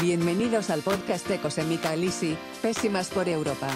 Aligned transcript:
Bienvenidos 0.00 0.68
al 0.68 0.82
podcast 0.82 1.26
de 1.26 1.38
Cosemica 1.38 1.94
Elisi, 1.94 2.36
pésimas 2.60 3.08
por 3.08 3.28
Europa. 3.28 3.68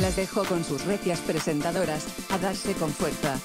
Las 0.00 0.16
dejo 0.16 0.44
con 0.44 0.64
sus 0.64 0.84
recias 0.84 1.20
presentadoras, 1.20 2.04
a 2.30 2.38
darse 2.38 2.72
con 2.72 2.90
fuerza. 2.90 3.38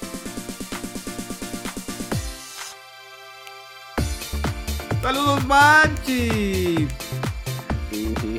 ¡Saludos, 5.00 5.46
Manchi! 5.46 6.88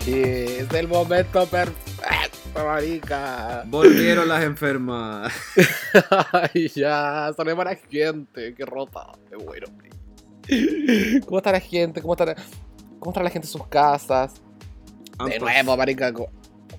Es 0.05 0.73
el 0.73 0.88
momento 0.89 1.46
perfecto, 1.46 2.66
marica. 2.66 3.64
Volvieron 3.68 4.27
las 4.27 4.43
enfermas. 4.43 5.32
Ay, 6.34 6.68
ya, 6.70 7.32
sale 7.38 7.55
para 7.55 7.75
gente, 7.75 8.54
qué 8.55 8.66
rota, 8.66 9.14
qué 9.30 9.38
bueno. 9.38 9.68
¿Cómo 11.25 11.38
está 11.38 11.54
la 11.54 11.62
gente? 11.62 12.02
¿Cómo 12.02 12.14
está 12.14 12.25
la, 12.25 12.36
cómo 12.99 13.12
está 13.12 13.23
la 13.23 13.30
gente 13.30 13.48
en 13.48 13.52
sus 13.52 13.66
casas? 13.67 14.34
Han 15.17 15.30
De 15.30 15.38
pas- 15.38 15.41
nuevo, 15.41 15.77
marica, 15.77 16.13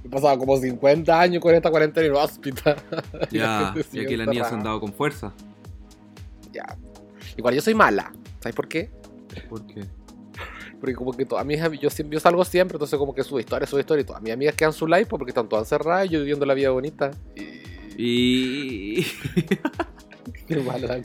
he 0.05 0.09
pasado 0.09 0.39
como 0.39 0.56
50 0.56 1.20
años 1.20 1.42
con 1.42 1.55
esta 1.55 1.70
cuarentena 1.70 2.06
en 2.06 2.12
el 2.12 2.19
hospital. 2.19 2.77
Ya, 3.30 3.75
y 3.92 4.01
aquí 4.01 4.16
las 4.16 4.29
niñas 4.29 4.48
se 4.48 4.55
han 4.55 4.62
dado 4.62 4.80
con 4.80 4.92
fuerza. 4.92 5.33
Ya. 6.52 6.77
Igual 7.37 7.55
yo 7.55 7.61
soy 7.62 7.75
mala, 7.75 8.12
¿sabes 8.41 8.55
por 8.55 8.69
qué? 8.69 8.91
¿Por 9.48 9.66
qué? 9.66 9.84
Porque 10.80 10.95
como 10.95 11.12
que 11.12 11.25
todas 11.25 11.45
mis 11.47 11.61
ami- 11.61 11.79
yo, 11.79 11.89
yo 11.89 12.20
salgo 12.20 12.45
siempre, 12.45 12.77
entonces 12.77 12.98
como 12.98 13.14
que 13.14 13.25
su 13.25 13.39
historia, 13.41 13.67
su 13.67 13.78
historia, 13.78 14.03
y 14.03 14.05
todas 14.05 14.23
mis 14.23 14.33
amigas 14.33 14.55
quedan 14.55 14.73
su 14.73 14.87
live 14.87 15.06
pues, 15.06 15.19
porque 15.19 15.30
están 15.30 15.48
todas 15.48 15.64
encerradas 15.64 16.06
y 16.06 16.11
yo 16.11 16.19
viviendo 16.20 16.45
la 16.47 16.55
vida 16.55 16.70
bonita. 16.70 17.11
Y... 17.98 19.01
Y. 19.01 19.06
Qué 20.47 20.56
mala. 20.56 21.01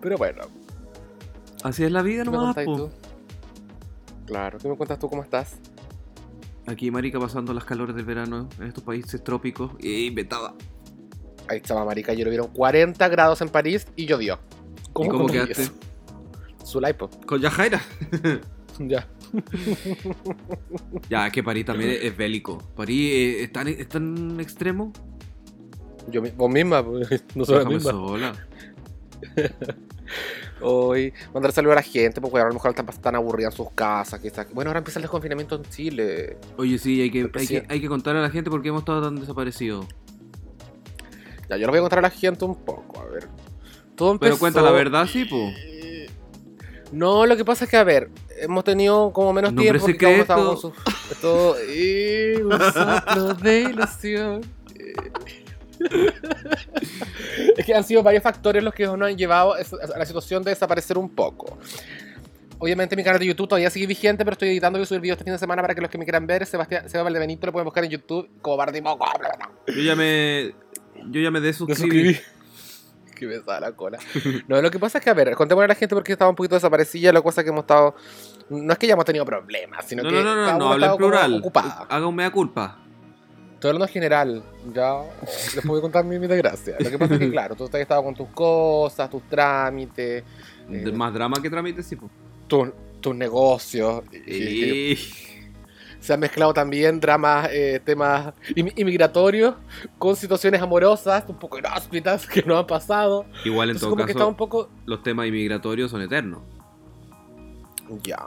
Pero 0.00 0.16
bueno, 0.16 0.42
Así 1.64 1.82
es 1.84 1.90
la 1.90 2.02
vida 2.02 2.22
¿qué 2.22 2.30
me 2.30 2.36
nomás? 2.36 2.56
Claro, 4.26 4.58
¿qué 4.58 4.68
me 4.68 4.76
cuentas 4.76 4.98
tú? 4.98 5.08
¿Cómo 5.08 5.22
estás? 5.22 5.56
Aquí, 6.66 6.90
marica, 6.90 7.20
pasando 7.20 7.54
las 7.54 7.64
calores 7.64 7.94
del 7.94 8.04
verano 8.04 8.48
en 8.58 8.66
estos 8.66 8.82
países 8.82 9.22
trópicos. 9.22 9.70
Y 9.78 10.06
inventada. 10.06 10.54
Ahí 11.48 11.58
estaba 11.58 11.84
marica, 11.84 12.10
ayer 12.12 12.28
vieron 12.28 12.48
40 12.48 13.08
grados 13.08 13.40
en 13.40 13.48
París 13.48 13.86
y 13.94 14.06
llovió. 14.06 14.40
¿Y 14.98 15.08
cómo 15.08 15.26
quedaste? 15.26 15.68
pues. 16.98 17.16
Con 17.26 17.40
Yajaira. 17.40 17.80
Ya. 18.78 19.08
Ya, 21.08 21.30
que 21.30 21.42
París 21.42 21.64
también 21.64 21.92
es, 21.92 22.02
es 22.02 22.16
bélico. 22.16 22.58
París 22.76 23.12
eh, 23.12 23.44
es, 23.44 23.52
tan, 23.52 23.68
es 23.68 23.88
tan 23.88 24.38
extremo. 24.38 24.92
Yo, 26.08 26.22
vos 26.36 26.50
misma, 26.50 26.84
no 27.34 27.44
soy 27.44 27.64
la 27.64 27.70
misma. 27.70 27.90
sola. 27.90 28.46
Hoy, 30.60 31.12
mandar 31.34 31.52
saludos 31.52 31.72
a 31.74 31.76
la 31.76 31.82
gente, 31.82 32.20
porque 32.20 32.38
a 32.38 32.44
lo 32.46 32.54
mejor 32.54 32.70
están, 32.70 32.86
tan 32.86 33.14
aburridas 33.14 33.52
en 33.52 33.56
sus 33.56 33.70
casas. 33.72 34.20
Que 34.20 34.28
está... 34.28 34.46
Bueno, 34.52 34.70
ahora 34.70 34.78
empieza 34.78 34.98
el 34.98 35.02
desconfinamiento 35.02 35.56
en 35.56 35.64
Chile. 35.64 36.38
Oye, 36.56 36.78
sí, 36.78 37.02
hay 37.02 37.10
que, 37.10 37.30
hay, 37.34 37.46
que, 37.46 37.66
hay 37.68 37.80
que 37.80 37.88
contarle 37.88 38.20
a 38.20 38.22
la 38.22 38.30
gente 38.30 38.48
por 38.50 38.62
qué 38.62 38.68
hemos 38.68 38.80
estado 38.80 39.02
tan 39.02 39.16
desaparecidos. 39.16 39.86
Ya, 41.48 41.56
yo 41.56 41.66
les 41.66 41.68
voy 41.68 41.78
a 41.78 41.82
contar 41.82 41.98
a 42.00 42.02
la 42.02 42.10
gente 42.10 42.44
un 42.44 42.56
poco, 42.56 43.00
a 43.00 43.04
ver. 43.06 43.28
Todo 43.94 44.12
empezó... 44.12 44.30
Pero 44.30 44.38
cuenta 44.38 44.62
la 44.62 44.70
verdad, 44.72 45.06
sí, 45.06 45.24
po. 45.26 45.50
No, 46.92 47.26
lo 47.26 47.36
que 47.36 47.44
pasa 47.44 47.64
es 47.64 47.70
que, 47.70 47.76
a 47.76 47.84
ver, 47.84 48.10
hemos 48.38 48.64
tenido 48.64 49.12
como 49.12 49.32
menos 49.32 49.52
Nombre 49.52 49.78
tiempo. 49.78 50.56
su- 50.56 50.72
Todo... 51.20 51.56
un 51.56 52.50
soplo 52.72 53.34
de 53.34 53.60
ilusión. 53.60 54.40
Que 57.66 57.74
han 57.74 57.82
sido 57.82 58.00
varios 58.04 58.22
factores 58.22 58.62
los 58.62 58.72
que 58.72 58.84
nos 58.86 59.02
han 59.02 59.16
llevado 59.18 59.54
a 59.54 59.98
la 59.98 60.06
situación 60.06 60.40
de 60.44 60.50
desaparecer 60.50 60.96
un 60.96 61.08
poco. 61.08 61.58
Obviamente 62.58 62.94
mi 62.94 63.02
canal 63.02 63.18
de 63.18 63.26
YouTube 63.26 63.48
todavía 63.48 63.68
sigue 63.70 63.88
vigente, 63.88 64.24
pero 64.24 64.34
estoy 64.34 64.50
editando 64.50 64.80
y 64.80 64.86
subir 64.86 65.00
videos 65.00 65.16
este 65.16 65.24
fin 65.24 65.32
de 65.32 65.38
semana 65.38 65.62
para 65.62 65.74
que 65.74 65.80
los 65.80 65.90
que 65.90 65.98
me 65.98 66.04
quieran 66.04 66.28
ver, 66.28 66.46
Sebastián, 66.46 66.88
Seba 66.88 67.02
Valdebenito 67.02 67.44
lo 67.46 67.52
pueden 67.52 67.64
buscar 67.64 67.82
en 67.84 67.90
YouTube 67.90 68.30
como 68.40 68.56
Bardimoco. 68.56 69.04
Yo 69.66 69.82
ya 69.82 69.96
me. 69.96 70.54
Yo 71.10 71.20
ya 71.20 71.30
me 71.32 71.40
desuscribí. 71.40 72.14
suscribí. 72.14 72.20
Que 73.16 73.26
me 73.26 73.38
da 73.40 73.58
la 73.58 73.72
cola. 73.72 73.98
No, 74.46 74.62
lo 74.62 74.70
que 74.70 74.78
pasa 74.78 74.98
es 74.98 75.04
que, 75.04 75.10
a 75.10 75.14
ver, 75.14 75.34
contémosle 75.34 75.64
a 75.64 75.68
la 75.68 75.74
gente 75.74 75.94
porque 75.94 76.12
estaba 76.12 76.30
un 76.30 76.36
poquito 76.36 76.54
desaparecida. 76.54 77.12
La 77.12 77.20
cosa 77.20 77.42
que 77.42 77.50
hemos 77.50 77.62
estado. 77.62 77.96
No 78.48 78.72
es 78.72 78.78
que 78.78 78.86
hayamos 78.86 79.04
tenido 79.04 79.24
problemas, 79.24 79.84
sino 79.86 80.04
No, 80.04 80.10
que. 80.10 80.14
no, 80.14 80.22
no, 80.22 80.36
no, 80.36 80.58
no, 80.58 80.72
habla 80.72 80.86
en 80.92 80.96
plural. 80.96 81.42
Haga 81.88 82.06
un 82.06 82.14
mea 82.14 82.30
culpa. 82.30 82.78
Todo 83.66 83.70
hablando 83.74 83.86
en 83.86 83.92
general. 83.92 84.42
Ya. 84.74 85.02
Les 85.54 85.64
puedo 85.66 85.80
contar 85.82 86.04
mi, 86.04 86.18
mi 86.18 86.26
desgracia. 86.26 86.76
Lo 86.78 86.90
que 86.90 86.98
pasa 86.98 87.14
es 87.14 87.20
que, 87.20 87.30
claro, 87.36 87.54
tú 87.54 87.64
has 87.64 87.74
estado 87.74 88.02
con 88.02 88.14
tus 88.14 88.28
cosas, 88.28 89.10
tus 89.10 89.22
trámites, 89.28 90.24
Eh. 90.70 90.92
Más 90.92 91.12
drama 91.14 91.40
que 91.40 91.48
trámite, 91.50 91.82
sí, 91.82 91.96
po. 91.96 92.08
tus 93.00 93.14
negocios. 93.14 94.02
y- 94.26 94.96
se 96.00 96.12
han 96.12 96.20
mezclado 96.20 96.54
también 96.54 97.00
dramas, 97.00 97.48
eh, 97.50 97.80
temas 97.84 98.32
inmigratorios 98.54 99.54
con 99.98 100.14
situaciones 100.14 100.60
amorosas, 100.62 101.24
un 101.26 101.36
poco 101.36 101.58
inhóspitas 101.58 102.26
que 102.28 102.42
nos 102.42 102.60
han 102.60 102.66
pasado. 102.66 103.24
Igual 103.44 103.70
en 103.70 103.76
Entonces, 103.76 103.80
todo 103.80 103.90
como 103.90 104.04
que 104.04 104.12
está 104.12 104.20
caso, 104.20 104.28
un 104.28 104.36
poco. 104.36 104.68
los 104.84 105.02
temas 105.02 105.26
inmigratorios 105.26 105.90
son 105.90 106.02
eternos. 106.02 106.42
Ya. 108.02 108.18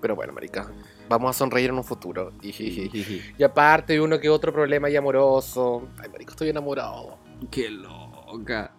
Pero 0.00 0.14
bueno, 0.16 0.32
marica. 0.32 0.70
Vamos 1.08 1.30
a 1.30 1.38
sonreír 1.38 1.70
en 1.70 1.76
un 1.76 1.84
futuro. 1.84 2.32
Y 3.38 3.42
aparte, 3.42 4.00
uno 4.00 4.18
que 4.18 4.28
otro 4.28 4.52
problema 4.52 4.88
y 4.90 4.96
amoroso. 4.96 5.88
Ay, 5.98 6.08
marico, 6.10 6.30
estoy 6.32 6.48
enamorado. 6.50 7.18
Qué 7.50 7.70
loca. 7.70 8.72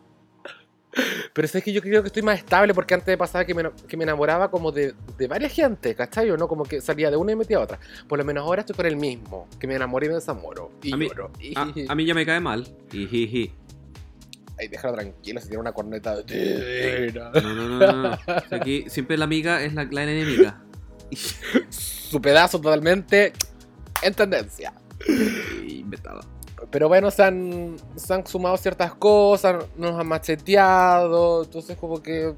Pero 1.33 1.45
es 1.45 1.63
que 1.63 1.71
yo 1.71 1.81
creo 1.81 2.01
que 2.01 2.07
estoy 2.07 2.23
más 2.23 2.39
estable 2.39 2.73
porque 2.73 2.95
antes 2.95 3.15
pasar 3.17 3.45
que 3.45 3.53
me, 3.53 3.69
que 3.87 3.95
me 3.95 4.03
enamoraba 4.03 4.49
como 4.49 4.71
de, 4.71 4.95
de 5.17 5.27
varias 5.27 5.53
gente, 5.53 5.93
¿cachai? 5.93 6.31
¿O 6.31 6.37
¿No? 6.37 6.47
Como 6.47 6.63
que 6.63 6.81
salía 6.81 7.11
de 7.11 7.17
una 7.17 7.33
y 7.33 7.35
metía 7.35 7.57
a 7.57 7.61
otra. 7.61 7.79
Por 8.07 8.17
lo 8.17 8.25
menos 8.25 8.43
ahora 8.43 8.61
estoy 8.61 8.75
con 8.75 8.87
el 8.87 8.95
mismo, 8.97 9.47
que 9.59 9.67
me 9.67 9.75
enamoro 9.75 10.05
y 10.05 10.09
me 10.09 10.15
desamoro. 10.15 10.71
Y 10.81 10.93
A 10.93 10.97
mí- 10.97 11.05
a 11.87 11.93
mí 11.95 12.05
ya 12.05 12.15
me 12.15 12.25
cae 12.25 12.39
mal. 12.39 12.67
Ay, 14.59 14.67
déjalo 14.67 14.95
tranquilo, 14.95 15.39
si 15.39 15.47
tiene 15.47 15.61
una 15.61 15.71
corneta 15.71 16.21
divina. 16.21 17.31
No, 17.33 17.41
no, 17.41 17.53
no, 17.53 17.79
no. 17.79 18.01
no. 18.03 18.11
O 18.11 18.17
sea, 18.25 18.57
Aquí 18.57 18.85
siempre 18.89 19.17
la 19.17 19.25
amiga 19.25 19.61
es 19.61 19.73
la, 19.73 19.83
la 19.85 20.03
enemiga. 20.03 20.63
Su 21.69 22.21
pedazo 22.21 22.59
totalmente 22.59 23.33
en 24.01 24.13
tendencia. 24.13 24.73
Inventada. 25.67 26.21
Pero 26.71 26.87
bueno, 26.87 27.11
se 27.11 27.23
han, 27.23 27.75
se 27.95 28.13
han 28.13 28.25
sumado 28.25 28.57
ciertas 28.57 28.95
cosas, 28.95 29.65
nos 29.77 29.99
han 29.99 30.07
macheteado, 30.07 31.43
entonces 31.43 31.77
como 31.77 32.01
que, 32.01 32.33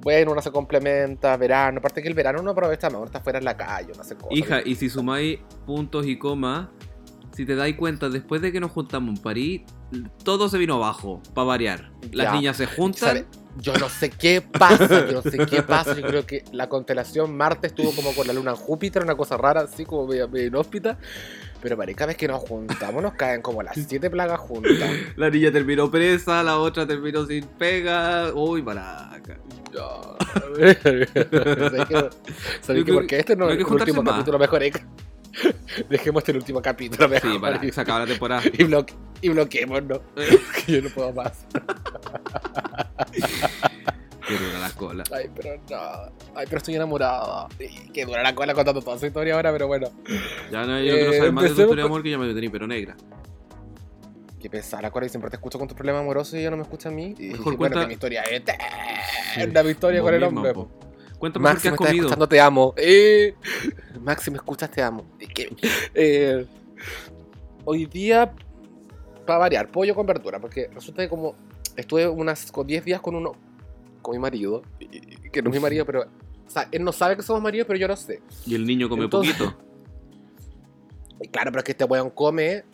bueno, 0.00 0.32
uno 0.32 0.40
se 0.40 0.52
complementa, 0.52 1.36
verano, 1.36 1.78
aparte 1.78 2.00
que 2.00 2.08
el 2.08 2.14
verano 2.14 2.40
uno 2.40 2.52
aprovecha 2.52 2.88
mejor, 2.88 3.08
está 3.08 3.20
fuera 3.20 3.38
en 3.40 3.44
la 3.44 3.56
calle, 3.56 3.90
uno 3.92 4.02
hace 4.02 4.14
cosas. 4.14 4.38
Hija, 4.38 4.60
y 4.64 4.76
si 4.76 4.88
sumáis 4.88 5.40
puntos 5.66 6.06
y 6.06 6.16
comas, 6.16 6.68
si 7.34 7.44
te 7.44 7.54
dais 7.56 7.76
cuenta, 7.76 8.08
después 8.08 8.40
de 8.42 8.52
que 8.52 8.60
nos 8.60 8.70
juntamos 8.70 9.16
en 9.16 9.22
París, 9.22 9.62
todo 10.22 10.48
se 10.48 10.56
vino 10.58 10.74
abajo, 10.76 11.20
para 11.34 11.46
variar. 11.46 11.90
Las 12.12 12.26
Ya. 12.26 12.32
niñas 12.34 12.56
se 12.56 12.66
juntan. 12.66 13.08
¿Sabe? 13.08 13.24
Yo 13.60 13.72
no 13.78 13.88
sé 13.88 14.10
qué 14.10 14.40
pasa, 14.40 15.06
yo 15.06 15.12
no 15.12 15.22
sé 15.22 15.38
qué 15.46 15.62
pasa, 15.62 15.94
yo 15.94 16.04
creo 16.04 16.26
que 16.26 16.44
la 16.50 16.68
constelación 16.68 17.36
Marte 17.36 17.68
estuvo 17.68 17.92
como 17.92 18.12
con 18.12 18.26
la 18.26 18.32
luna 18.32 18.50
en 18.50 18.56
Júpiter, 18.56 19.04
una 19.04 19.16
cosa 19.16 19.36
rara, 19.36 19.60
así 19.60 19.84
como 19.84 20.08
medio, 20.08 20.28
medio 20.28 20.48
inhóspita, 20.48 20.98
pero 21.62 21.76
marica, 21.76 21.98
cada 21.98 22.06
vez 22.08 22.16
que 22.16 22.26
nos 22.26 22.42
juntamos 22.42 23.00
nos 23.00 23.12
caen 23.14 23.42
como 23.42 23.62
las 23.62 23.76
siete 23.76 24.10
plagas 24.10 24.40
juntas. 24.40 24.90
La 25.14 25.30
niña 25.30 25.52
terminó 25.52 25.88
presa, 25.88 26.42
la 26.42 26.58
otra 26.58 26.84
terminó 26.84 27.24
sin 27.26 27.44
pega. 27.46 28.32
Uy, 28.34 28.60
maraca. 28.60 29.38
Ya. 29.72 29.80
¿Sabes 30.82 31.86
que, 31.86 32.10
¿sabes 32.60 32.84
creo- 32.84 32.94
porque 32.96 33.18
este 33.20 33.36
no 33.36 33.44
no 33.46 33.50
es 33.52 33.58
el 33.58 33.66
último 33.66 34.02
más. 34.02 34.14
capítulo 34.14 34.38
mejor? 34.40 34.62
Eh. 35.44 35.84
Dejemos 35.88 36.20
este 36.22 36.32
el 36.32 36.38
último 36.38 36.62
capítulo 36.62 37.08
mejor. 37.08 37.32
Sí, 37.32 37.38
para, 37.38 37.72
se 37.72 37.80
acaba 37.80 38.00
la 38.00 38.06
temporada. 38.06 38.42
y, 38.52 38.64
bloque, 38.64 38.94
y 39.20 39.28
bloqueémonos. 39.30 40.00
que 40.66 40.72
yo 40.72 40.82
no 40.82 40.88
puedo 40.90 41.12
más. 41.12 41.46
Que 44.26 44.38
dura 44.38 44.58
la 44.58 44.70
cola. 44.70 45.04
Ay, 45.12 45.30
pero 45.34 45.56
no. 45.70 46.12
Ay, 46.34 46.46
pero 46.46 46.56
estoy 46.58 46.74
enamorada. 46.76 47.48
Que 47.92 48.06
dura 48.06 48.22
la 48.22 48.34
cola 48.34 48.54
contando 48.54 48.80
toda 48.80 48.98
su 48.98 49.06
historia 49.06 49.34
ahora, 49.34 49.52
pero 49.52 49.66
bueno. 49.66 49.88
Ya 50.50 50.64
no, 50.64 50.78
yo 50.80 50.94
Eh, 50.94 50.96
quiero 50.96 51.12
saber 51.12 51.32
más 51.32 51.44
de 51.44 51.50
tu 51.50 51.60
historia 51.62 51.82
de 51.84 51.88
amor 51.88 52.02
que 52.02 52.10
ya 52.10 52.18
me 52.18 52.32
tenía 52.32 52.50
pero 52.50 52.66
negra. 52.66 52.96
Qué 54.40 54.50
pesada 54.50 54.92
y 55.02 55.08
siempre 55.08 55.30
te 55.30 55.36
escucho 55.36 55.58
con 55.58 55.66
tus 55.68 55.74
problemas 55.74 56.02
amorosos 56.02 56.34
y 56.34 56.38
ella 56.40 56.50
no 56.50 56.56
me 56.58 56.62
escucha 56.64 56.90
a 56.90 56.92
mí. 56.92 57.14
Y, 57.18 57.28
Mejor 57.28 57.54
y 57.54 57.56
bueno, 57.56 57.58
cuenta- 57.58 57.80
que 57.80 57.86
mi 57.86 57.92
historia 57.94 58.22
es 58.22 58.40
eterna. 58.40 59.62
mi 59.62 59.70
historia 59.70 60.02
con 60.02 60.14
el 60.14 60.22
hombre. 60.22 60.52
po. 60.52 60.70
Cuéntame 61.24 61.42
por 61.44 61.52
Maxi 61.52 61.62
qué 61.62 61.68
me 61.70 61.74
has 61.74 61.80
estás 61.80 61.86
comido. 61.88 62.04
escuchando, 62.06 62.28
te 62.28 62.40
amo. 62.40 62.74
Eh, 62.76 63.34
Maxi, 64.02 64.30
me 64.30 64.36
escuchas, 64.36 64.70
te 64.70 64.82
amo. 64.82 65.06
Y 65.18 65.26
eh, 65.94 66.46
hoy 67.64 67.86
día, 67.86 68.30
para 69.26 69.38
variar, 69.38 69.70
pollo 69.70 69.94
con 69.94 70.04
verdura, 70.06 70.38
porque 70.38 70.68
resulta 70.74 71.02
que 71.02 71.08
como 71.08 71.34
estuve 71.76 72.06
unas 72.06 72.52
con 72.52 72.66
10 72.66 72.84
días 72.84 73.00
con 73.00 73.14
uno, 73.14 73.32
con 74.02 74.12
mi 74.12 74.18
marido, 74.18 74.62
y- 74.78 74.84
y- 74.84 75.30
que 75.30 75.40
no 75.40 75.48
es 75.48 75.54
mi 75.56 75.60
marido, 75.62 75.86
pero, 75.86 76.02
o 76.02 76.50
sea, 76.50 76.68
él 76.70 76.84
no 76.84 76.92
sabe 76.92 77.16
que 77.16 77.22
somos 77.22 77.42
maridos, 77.42 77.66
pero 77.66 77.78
yo 77.78 77.88
lo 77.88 77.96
sé. 77.96 78.20
Y 78.44 78.54
el 78.54 78.66
niño 78.66 78.90
come 78.90 79.04
Entonces- 79.04 79.34
poquito. 79.34 79.58
Y 81.22 81.28
claro, 81.28 81.50
pero 81.52 81.60
es 81.60 81.64
que 81.64 81.72
este 81.72 81.84
weón 81.84 82.10
come 82.10 82.64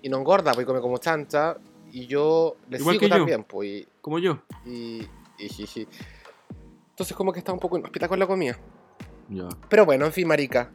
y 0.00 0.08
no 0.08 0.16
engorda, 0.18 0.52
pues 0.52 0.64
y 0.64 0.66
come 0.66 0.80
como 0.80 0.96
chancha, 0.96 1.58
y 1.92 2.06
yo 2.06 2.56
le 2.70 2.78
Igual 2.78 2.94
sigo 2.94 3.00
que 3.00 3.08
yo. 3.10 3.16
también, 3.16 3.44
pues, 3.44 3.68
y, 3.68 3.88
Como 4.00 4.18
yo. 4.18 4.40
y, 4.64 5.02
y 5.38 5.48
jiji. 5.50 5.86
Entonces 6.98 7.16
como 7.16 7.32
que 7.32 7.38
está 7.38 7.52
un 7.52 7.60
poco 7.60 7.78
inhóspita 7.78 8.08
con 8.08 8.18
la 8.18 8.26
comida. 8.26 8.58
Ya. 9.28 9.44
Pero 9.68 9.86
bueno, 9.86 10.04
en 10.06 10.12
fin, 10.12 10.26
marica. 10.26 10.72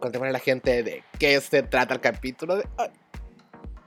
Contémosle 0.00 0.30
a 0.30 0.32
la 0.32 0.38
gente 0.38 0.82
de 0.82 1.04
qué 1.18 1.38
se 1.42 1.62
trata 1.62 1.92
el 1.92 2.00
capítulo 2.00 2.56
de 2.56 2.64
hoy. 2.78 2.88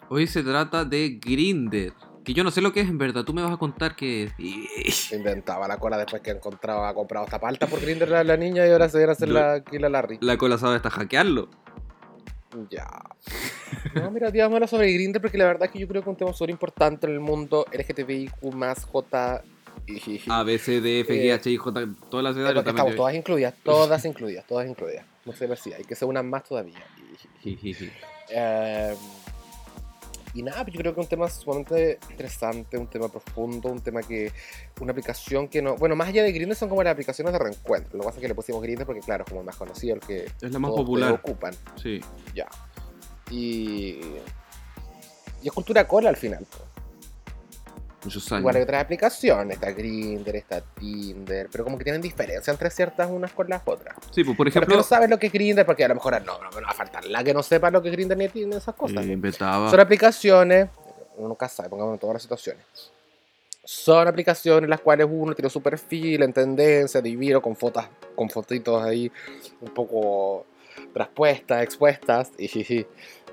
Hoy 0.10 0.27
se 0.27 0.44
trata 0.44 0.86
de 0.86 1.19
Grinder. 1.19 1.94
Que 2.24 2.36
yo 2.36 2.44
no 2.44 2.51
sé 2.51 2.62
lo 2.62 2.72
que 2.72 2.81
es 2.81 2.89
en 2.89 3.00
verdad. 3.00 3.24
Tú 3.24 3.33
me 3.33 3.42
vas 3.42 3.51
a 3.51 3.57
contar 3.57 3.95
Se 3.98 5.16
inventaba 5.16 5.68
la 5.68 5.80
cola 5.80 5.98
después 5.98 6.22
que 6.22 6.30
encontraba, 6.30 6.89
ha 6.89 6.94
comprado 6.94 7.25
esta 7.25 7.39
palta 7.39 7.66
por 7.66 7.81
Grindr 7.81 8.07
la, 8.07 8.24
la 8.24 8.38
niña 8.38 8.68
y 8.68 8.69
ahora 8.69 8.88
se 8.88 9.00
viene 9.00 9.10
a 9.10 9.13
hacer 9.13 9.30
la, 9.30 9.54
aquí 9.54 9.80
la 9.80 9.89
Larry. 9.89 10.19
La 10.22 10.38
cola 10.38 10.60
sabe 10.60 10.75
hasta 10.75 10.92
hackearlo. 10.92 11.50
Ya. 12.69 12.88
No, 13.95 14.12
mira, 14.12 14.30
digamos 14.30 14.54
hablar 14.54 14.69
sobre 14.69 14.94
Grindr 14.94 15.22
porque 15.22 15.39
la 15.39 15.45
verdad 15.45 15.63
es 15.66 15.72
que 15.72 15.80
yo 15.80 15.88
creo 15.88 16.04
que 16.04 16.07
es 16.07 16.12
un 16.12 16.18
tema 16.18 16.33
súper 16.33 16.51
importante 16.51 17.07
en 17.07 17.13
el 17.13 17.19
mundo 17.19 17.66
LGTBIQ 17.74 18.54
más 18.54 18.86
J 18.86 19.44
A, 20.30 20.44
B, 20.44 20.57
C, 20.57 20.81
D, 20.81 21.01
F, 21.01 21.13
G, 21.13 21.33
H, 21.33 21.50
I, 21.50 21.57
J, 21.57 21.88
todas 22.10 22.24
las 22.24 22.36
edades 22.36 22.54
porque 22.54 22.66
también. 22.66 22.75
estamos 22.88 22.95
todas 22.95 23.16
incluidas, 23.16 23.54
todas 23.63 24.06
incluidas, 24.06 24.45
todas 24.48 24.68
incluidas. 24.68 25.06
No 25.25 25.33
sé 25.33 25.48
ver 25.48 25.57
si 25.57 25.74
hay 25.74 25.83
que 25.83 25.95
se 25.95 26.06
unan 26.06 26.30
más 26.30 26.44
todavía. 26.44 26.83
Eh, 28.30 28.95
y 30.33 30.44
nada, 30.44 30.63
pues 30.63 30.74
yo 30.74 30.81
creo 30.81 30.94
que 30.94 31.00
es 31.00 31.06
un 31.06 31.10
tema 31.10 31.30
sumamente 31.30 31.98
interesante, 32.10 32.77
un 32.77 32.88
tema 32.88 33.07
profundo, 33.10 33.69
un 33.69 33.81
tema 33.81 34.01
que. 34.01 34.31
Una 34.81 34.92
aplicación 34.92 35.48
que 35.48 35.62
no. 35.62 35.77
Bueno, 35.77 35.95
más 35.95 36.10
allá 36.10 36.24
de 36.24 36.31
Grindr 36.33 36.56
son 36.56 36.68
como 36.68 36.83
las 36.83 36.92
aplicaciones 36.92 37.31
de 37.31 37.39
reencuentro. 37.39 37.94
Lo 37.94 38.00
que 38.01 38.06
pasa 38.07 38.18
es 38.18 38.22
que 38.22 38.27
le 38.27 38.36
pusimos 38.36 38.62
Grindr 38.62 38.86
porque, 38.86 39.00
claro, 39.01 39.24
es 39.24 39.30
como 39.30 39.39
el 39.42 39.45
más 39.45 39.56
conocido, 39.56 39.95
el 39.95 40.01
que 40.01 40.25
Es 40.42 40.51
la 40.51 40.60
más 40.60 40.72
todos 40.72 40.81
popular. 40.81 41.13
ocupan. 41.13 41.54
Sí. 41.81 42.01
Ya. 42.33 42.48
Y. 43.31 44.00
Y 45.42 45.48
es 45.48 45.54
cultura 45.54 45.88
cola 45.88 46.10
al 46.10 46.18
final. 46.18 46.45
Muchos 48.05 48.31
años. 48.31 48.41
Igual 48.41 48.55
hay 48.55 48.61
otras 48.61 48.83
aplicaciones, 48.83 49.55
está 49.55 49.71
Grindr, 49.71 50.35
está 50.37 50.61
Tinder, 50.61 51.49
pero 51.51 51.63
como 51.63 51.77
que 51.77 51.83
tienen 51.83 52.01
diferencia 52.01 52.51
entre 52.51 52.69
ciertas 52.69 53.09
unas 53.09 53.33
con 53.33 53.49
las 53.49 53.61
otras. 53.65 53.95
Sí, 54.11 54.23
pues 54.23 54.37
por 54.37 54.47
Ejemplo, 54.47 54.73
ejemplo. 54.73 54.77
no 54.77 54.83
sabes 54.83 55.09
lo 55.09 55.19
que 55.19 55.27
es 55.27 55.33
Grindr, 55.33 55.65
porque 55.65 55.83
a 55.83 55.87
lo 55.87 55.95
mejor 55.95 56.13
no, 56.23 56.39
no, 56.41 56.49
no 56.51 56.61
va 56.61 56.69
a 56.71 56.73
faltar 56.73 57.03
la 57.05 57.23
que 57.23 57.33
no 57.33 57.43
sepa 57.43 57.69
lo 57.71 57.81
que 57.81 57.89
es 57.89 57.93
Grindr 57.95 58.15
ni 58.15 58.29
tiene 58.29 58.55
esas 58.57 58.75
cosas. 58.75 59.03
eh, 59.03 59.07
po. 59.07 59.13
inventaba. 59.13 59.69
Son 59.69 59.79
aplicaciones, 59.79 60.69
uno 61.17 61.29
nunca 61.29 61.49
sabe, 61.49 61.69
pongamos 61.69 61.93
en 61.95 61.99
todas 61.99 62.13
las 62.13 62.21
situaciones. 62.21 62.63
Son 63.63 64.07
aplicaciones 64.07 64.63
en 64.65 64.69
las 64.69 64.79
cuales 64.79 65.07
uno 65.09 65.33
tiene 65.33 65.49
su 65.49 65.59
perfil 65.61 66.21
en 66.21 66.31
tendencia, 66.33 67.01
divino, 67.01 67.41
con 67.41 67.55
fotos, 67.55 67.85
con 68.15 68.29
fotitos 68.29 68.83
ahí 68.83 69.11
un 69.59 69.73
poco 69.73 70.45
traspuestas, 70.93 71.63
expuestas, 71.63 72.31
y, 72.37 72.85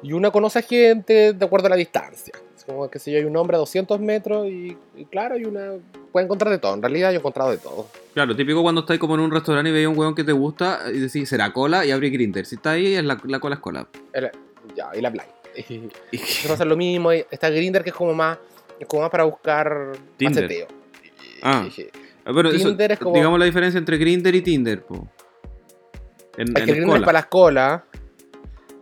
y 0.02 0.12
uno 0.12 0.32
conoce 0.32 0.60
a 0.60 0.62
gente 0.62 1.34
de 1.34 1.44
acuerdo 1.44 1.66
a 1.66 1.70
la 1.70 1.76
distancia. 1.76 2.32
Es 2.62 2.66
como 2.66 2.88
que 2.88 3.00
si 3.00 3.10
yo 3.10 3.18
hay 3.18 3.24
un 3.24 3.36
hombre 3.36 3.56
a 3.56 3.58
200 3.58 3.98
metros 3.98 4.46
y, 4.46 4.76
y 4.96 5.04
claro, 5.06 5.36
y 5.36 5.44
una 5.46 5.72
puede 6.12 6.26
encontrar 6.26 6.48
de 6.52 6.58
todo. 6.58 6.74
En 6.74 6.80
realidad 6.80 7.10
yo 7.10 7.16
he 7.16 7.18
encontrado 7.18 7.50
de 7.50 7.58
todo. 7.58 7.88
Claro, 8.14 8.36
típico 8.36 8.62
cuando 8.62 8.82
estás 8.82 8.98
como 9.00 9.16
en 9.16 9.20
un 9.22 9.32
restaurante 9.32 9.70
y 9.70 9.72
veis 9.72 9.88
un 9.88 9.98
hueón 9.98 10.14
que 10.14 10.22
te 10.22 10.30
gusta 10.30 10.82
y 10.94 11.00
decís, 11.00 11.28
será 11.28 11.52
cola 11.52 11.84
y 11.84 11.90
abre 11.90 12.08
Grinder. 12.10 12.46
Si 12.46 12.54
está 12.54 12.70
ahí, 12.72 12.94
es 12.94 13.02
la, 13.04 13.18
la 13.24 13.40
cola 13.40 13.56
es 13.56 13.60
cola. 13.60 13.88
El- 14.12 14.30
ya, 14.76 14.90
y 14.94 15.00
la 15.00 15.10
blind. 15.10 15.26
Pasa 16.48 16.64
lo 16.64 16.76
mismo. 16.76 17.10
Está 17.10 17.50
Grinder 17.50 17.82
que 17.82 17.90
es 17.90 17.96
como 17.96 18.14
más, 18.14 18.38
es 18.78 18.86
como 18.86 19.02
más 19.02 19.10
para 19.10 19.24
buscar 19.24 19.94
Tinder. 20.16 20.68
Ah. 21.42 21.66
Bueno, 22.32 22.50
eso, 22.50 22.68
Tinder 22.68 22.92
es 22.92 22.98
como- 23.00 23.16
digamos 23.16 23.40
la 23.40 23.44
diferencia 23.46 23.76
entre 23.78 23.96
Grinder 23.96 24.36
y 24.36 24.40
Tinder, 24.40 24.84
po. 24.84 25.08
En, 26.36 26.48
Es 26.56 26.60
en 26.60 26.66
que 26.66 26.72
Grindr 26.74 26.94
es 26.98 27.00
para 27.02 27.12
las 27.12 27.26
colas 27.26 27.82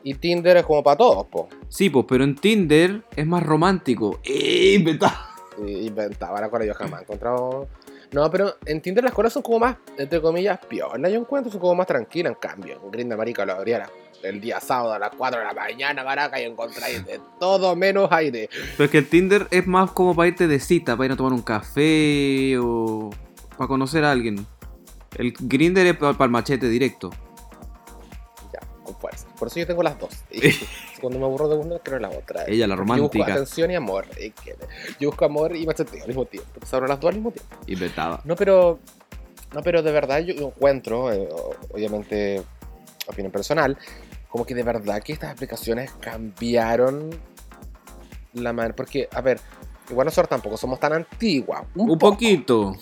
y 0.03 0.15
Tinder 0.15 0.57
es 0.57 0.65
como 0.65 0.83
para 0.83 0.97
todos, 0.97 1.27
po. 1.27 1.49
Sí, 1.69 1.91
pues, 1.91 2.07
pero 2.09 2.25
en 2.25 2.35
Tinder 2.35 3.03
es 3.15 3.27
más 3.27 3.43
romántico. 3.43 4.21
¡Eh! 4.25 4.75
inventado! 4.79 5.31
Inventaba 5.59 6.41
la 6.41 6.49
cola, 6.49 6.65
yo 6.65 6.75
jamás 6.75 7.01
he 7.01 7.03
encontrado. 7.05 7.69
No, 8.13 8.31
pero 8.31 8.55
en 8.67 8.81
Tinder 8.81 9.05
las 9.05 9.13
colas 9.13 9.33
son 9.33 9.43
como 9.43 9.61
más, 9.61 9.77
entre 9.97 10.21
comillas, 10.21 10.59
piola. 10.67 11.09
Yo 11.09 11.21
encuentro, 11.21 11.53
son 11.53 11.61
como 11.61 11.75
más 11.75 11.87
tranquilas. 11.87 12.33
En 12.33 12.39
cambio, 12.39 12.81
en 12.83 12.91
Grindr, 12.91 13.17
marica, 13.17 13.45
lo 13.45 13.53
abría 13.53 13.89
el 14.23 14.41
día 14.41 14.61
sábado 14.61 14.95
a 14.95 14.99
las 14.99 15.11
4 15.17 15.39
de 15.39 15.47
la 15.47 15.55
mañana, 15.55 16.03
maraca, 16.03 16.41
y 16.41 16.45
encontráis 16.45 17.05
de 17.07 17.21
todo 17.39 17.77
menos 17.77 18.11
aire. 18.11 18.49
Pero 18.77 18.85
es 18.85 18.91
que 18.91 18.99
el 18.99 19.09
Tinder 19.09 19.47
es 19.51 19.67
más 19.67 19.93
como 19.93 20.15
para 20.15 20.29
irte 20.29 20.49
de 20.49 20.59
cita, 20.59 20.97
para 20.97 21.07
ir 21.07 21.13
a 21.13 21.17
tomar 21.17 21.33
un 21.33 21.43
café 21.43 22.57
o 22.59 23.11
para 23.57 23.69
conocer 23.69 24.05
a 24.05 24.11
alguien. 24.11 24.47
El 25.17 25.33
Grinder 25.39 25.87
es 25.87 25.97
para 25.97 26.25
el 26.25 26.31
machete 26.31 26.69
directo. 26.69 27.11
Con 28.93 29.01
fuerza. 29.01 29.27
Por 29.39 29.49
eso 29.49 29.59
yo 29.61 29.67
tengo 29.67 29.83
las 29.83 29.99
dos. 29.99 30.11
Y 30.31 30.41
cuando 31.01 31.19
me 31.19 31.25
aburro 31.25 31.49
de 31.49 31.57
una, 31.57 31.79
creo 31.79 31.97
en 31.97 32.03
la 32.03 32.11
otra. 32.11 32.45
Ella, 32.47 32.67
la 32.67 32.75
Yo 32.75 32.83
busco 32.83 32.95
romántica. 32.95 33.33
atención 33.35 33.71
y 33.71 33.75
amor. 33.77 34.07
Yo 34.99 35.09
busco 35.11 35.25
amor 35.25 35.55
y 35.57 35.67
macheteo 35.67 36.01
al 36.03 36.09
mismo 36.09 36.25
tiempo. 36.25 36.49
Entonces 36.55 36.75
abro 36.75 36.87
las 36.89 37.01
dos 37.01 37.09
al 37.09 37.15
mismo 37.17 37.31
tiempo. 37.31 37.57
Inventada. 37.67 38.21
No, 38.25 38.37
pero. 38.37 38.79
No, 39.53 39.63
pero 39.63 39.83
de 39.83 39.91
verdad 39.91 40.21
yo 40.21 40.47
encuentro, 40.47 41.13
eh, 41.13 41.29
obviamente, 41.73 42.41
opinión 43.09 43.33
personal, 43.33 43.77
como 44.29 44.47
que 44.47 44.55
de 44.55 44.63
verdad 44.63 45.03
que 45.03 45.13
estas 45.13 45.33
aplicaciones 45.33 45.91
cambiaron 46.01 47.11
la 48.35 48.53
manera. 48.53 48.77
Porque, 48.77 49.09
a 49.13 49.21
ver, 49.21 49.41
igual 49.91 50.05
nosotros 50.05 50.29
tampoco 50.29 50.57
somos 50.57 50.79
tan 50.79 50.93
antiguas. 50.93 51.63
Un, 51.75 51.91
Un 51.91 51.99
poco, 51.99 52.13
poquito. 52.13 52.77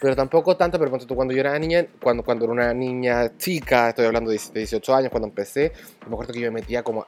Pero 0.00 0.16
tampoco 0.16 0.56
tanto, 0.56 0.78
pero 0.78 0.90
cuando 1.14 1.34
yo 1.34 1.40
era 1.40 1.58
niña, 1.58 1.86
cuando, 2.00 2.22
cuando 2.22 2.44
era 2.46 2.52
una 2.54 2.72
niña 2.74 3.36
chica, 3.36 3.90
estoy 3.90 4.06
hablando 4.06 4.30
de 4.30 4.40
18 4.54 4.94
años, 4.94 5.10
cuando 5.10 5.28
empecé, 5.28 5.72
me 6.06 6.12
acuerdo 6.14 6.32
que 6.32 6.40
yo 6.40 6.46
me 6.50 6.60
metía 6.60 6.82
como 6.82 7.06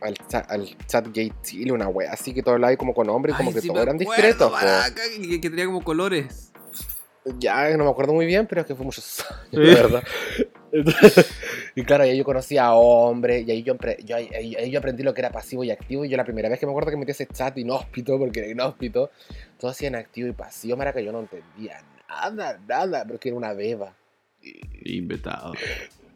al 0.00 0.14
chat, 0.28 0.50
al 0.50 0.76
chat 0.86 1.06
gay 1.12 1.32
Chile, 1.42 1.70
una 1.72 1.88
wea, 1.88 2.12
así 2.12 2.34
que 2.34 2.42
todo 2.42 2.54
hablaba 2.54 2.76
como 2.76 2.92
con 2.92 3.08
hombres, 3.08 3.36
como 3.36 3.50
Ay, 3.50 3.54
que 3.54 3.60
sí 3.60 3.68
todos 3.68 3.82
eran 3.82 3.98
discretos. 3.98 4.48
po. 4.48 4.52
maraca, 4.52 5.02
que, 5.16 5.40
que 5.40 5.50
tenía 5.50 5.66
como 5.66 5.82
colores. 5.82 6.52
Ya 7.38 7.76
no 7.76 7.84
me 7.84 7.90
acuerdo 7.90 8.14
muy 8.14 8.24
bien, 8.26 8.46
pero 8.46 8.62
es 8.62 8.66
que 8.66 8.74
fue 8.74 8.84
muchos 8.84 9.20
años, 9.30 9.50
Sí. 9.52 9.60
de 9.60 9.74
verdad. 9.74 10.02
Entonces, 10.72 11.26
y 11.76 11.82
claro, 11.84 12.04
ahí 12.04 12.16
yo 12.16 12.24
conocí 12.24 12.58
a 12.58 12.72
hombres, 12.72 13.46
y 13.46 13.50
ahí 13.50 13.62
yo, 13.62 13.74
empre- 13.74 14.02
yo, 14.04 14.16
ahí, 14.16 14.28
ahí- 14.34 14.54
ahí 14.56 14.70
yo 14.70 14.78
aprendí 14.80 15.02
lo 15.02 15.14
que 15.14 15.20
era 15.20 15.30
pasivo 15.30 15.62
y 15.64 15.70
activo. 15.70 16.04
Y 16.04 16.08
yo 16.08 16.16
la 16.16 16.24
primera 16.24 16.48
vez 16.48 16.58
que 16.58 16.66
me 16.66 16.72
acuerdo 16.72 16.90
que 16.90 16.96
metí 16.96 17.12
ese 17.12 17.26
chat 17.26 17.56
inhóspito, 17.58 18.18
porque 18.18 18.40
era 18.40 18.48
inhóspito, 18.48 19.10
todos 19.58 19.74
hacían 19.74 19.94
activo 19.94 20.28
y 20.28 20.32
pasivo, 20.32 20.76
maraca, 20.76 21.00
yo 21.00 21.12
no 21.12 21.20
entendía 21.20 21.80
nada, 22.08 22.58
nada, 22.66 23.04
porque 23.06 23.28
era 23.28 23.36
una 23.36 23.52
beba. 23.52 23.94
Inventado. 24.84 25.52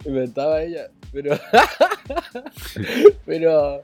inventaba 0.05 0.63
ella, 0.63 0.89
pero. 1.13 1.39
pero. 3.27 3.83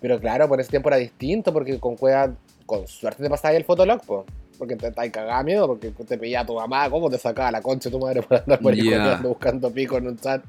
Pero 0.00 0.20
claro, 0.20 0.48
por 0.48 0.60
ese 0.60 0.70
tiempo 0.70 0.88
era 0.88 0.98
distinto, 0.98 1.52
porque 1.52 1.78
con 1.78 1.96
cueva, 1.96 2.32
con 2.66 2.86
suerte 2.86 3.22
te 3.22 3.30
pasaba 3.30 3.50
ahí 3.50 3.56
el 3.56 3.64
fotolog, 3.64 4.04
po. 4.04 4.24
Porque 4.56 4.76
te 4.76 4.88
estabas 4.88 5.10
cagada 5.10 5.42
miedo, 5.42 5.66
porque 5.66 5.90
te 5.90 6.18
pillaba 6.18 6.46
tu 6.46 6.54
mamá, 6.54 6.90
¿cómo 6.90 7.08
te 7.08 7.18
sacaba 7.18 7.50
la 7.52 7.62
concha 7.62 7.88
de 7.88 7.96
tu 7.96 8.04
madre 8.04 8.22
por 8.22 8.38
andar 8.38 8.58
por 8.60 8.72
ahí 8.72 8.84
copiando, 8.84 9.28
buscando 9.28 9.70
pico 9.70 9.98
en 9.98 10.08
un 10.08 10.18
chat? 10.18 10.42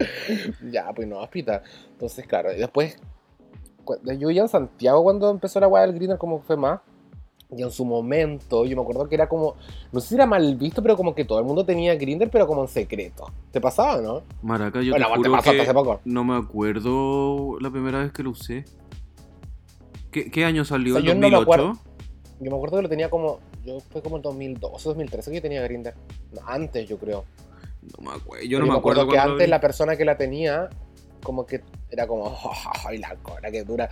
ya, 0.72 0.91
pues 0.94 1.08
no, 1.08 1.20
hospita. 1.20 1.62
Entonces, 1.91 2.25
claro, 2.25 2.51
y 2.51 2.58
después, 2.58 2.98
yo 4.18 4.32
ya 4.32 4.41
en 4.41 4.50
Santiago 4.50 5.03
cuando 5.03 5.29
empezó 5.29 5.60
la 5.60 5.68
weá 5.68 5.84
del 5.84 5.96
Greener, 5.96 6.18
como 6.18 6.39
fue 6.39 6.58
más. 6.58 6.79
Y 7.56 7.63
en 7.63 7.72
su 7.72 7.84
momento, 7.84 8.63
yo 8.65 8.75
me 8.75 8.84
acuerdo 8.84 9.10
que 9.10 9.15
era 9.15 9.27
como, 9.27 9.56
no 9.91 10.00
sé 10.00 10.10
si 10.10 10.15
era 10.15 10.27
mal 10.27 10.56
visto, 10.56 10.84
pero 10.84 10.96
como 10.96 11.15
que 11.15 11.25
todo 11.25 11.39
el 11.39 11.46
mundo 11.46 11.65
tenía 11.65 11.96
Grindr, 11.96 12.29
pero 12.29 12.46
como 12.46 12.62
en 12.62 12.68
secreto. 12.68 13.32
¿Te 13.51 13.60
pasaba, 13.60 14.00
no? 14.01 14.22
Maraca, 14.44 14.82
yo 14.84 14.91
bueno, 14.91 15.08
te 15.08 15.12
te 15.13 15.18
juro 15.18 15.32
pasó 15.32 15.39
hasta 15.50 15.51
que 15.53 15.62
hace 15.62 15.74
poco. 15.74 16.00
no 16.06 16.24
me 16.24 16.36
acuerdo 16.38 17.60
la 17.60 17.72
primera 17.72 18.00
vez 18.03 18.12
que 18.12 18.22
lo 18.22 18.29
usé. 18.32 18.65
¿Qué, 20.12 20.29
qué 20.29 20.46
año 20.46 20.63
salió? 20.63 20.96
O 20.98 21.01
sea, 21.01 21.01
¿El 21.01 21.08
yo 21.08 21.15
no 21.15 21.22
me 21.22 21.36
2008? 21.36 21.41
acuerdo. 21.41 21.79
Yo 22.39 22.51
me 22.51 22.56
acuerdo 22.56 22.77
que 22.77 22.84
lo 22.84 22.89
tenía 22.89 23.10
como. 23.10 23.39
Yo 23.65 23.79
fue 23.79 24.01
como 24.03 24.18
en 24.18 24.22
2012, 24.22 24.89
2013 24.89 25.32
que 25.32 25.36
yo 25.38 25.41
tenía 25.41 25.62
Grindr. 25.63 25.94
No, 26.32 26.41
antes, 26.48 26.88
yo 26.88 26.98
creo. 27.00 27.25
No 27.98 28.12
me 28.12 28.15
acuerdo. 28.15 28.46
Yo 28.46 28.60
no 28.60 28.68
me 28.68 28.77
acuerdo, 28.77 29.01
que 29.08 29.15
cuándo 29.15 29.25
lo 29.25 29.32
antes 29.34 29.50
la 29.50 29.60
persona 29.60 29.96
que 29.98 30.06
la 30.06 30.18
tenía, 30.18 30.70
como 31.24 31.48
que 31.48 31.62
era 31.89 32.06
como. 32.06 32.38
¡Ay, 32.86 32.98
la 33.00 33.15
cola 33.15 33.50
que 33.50 33.63
dura! 33.63 33.89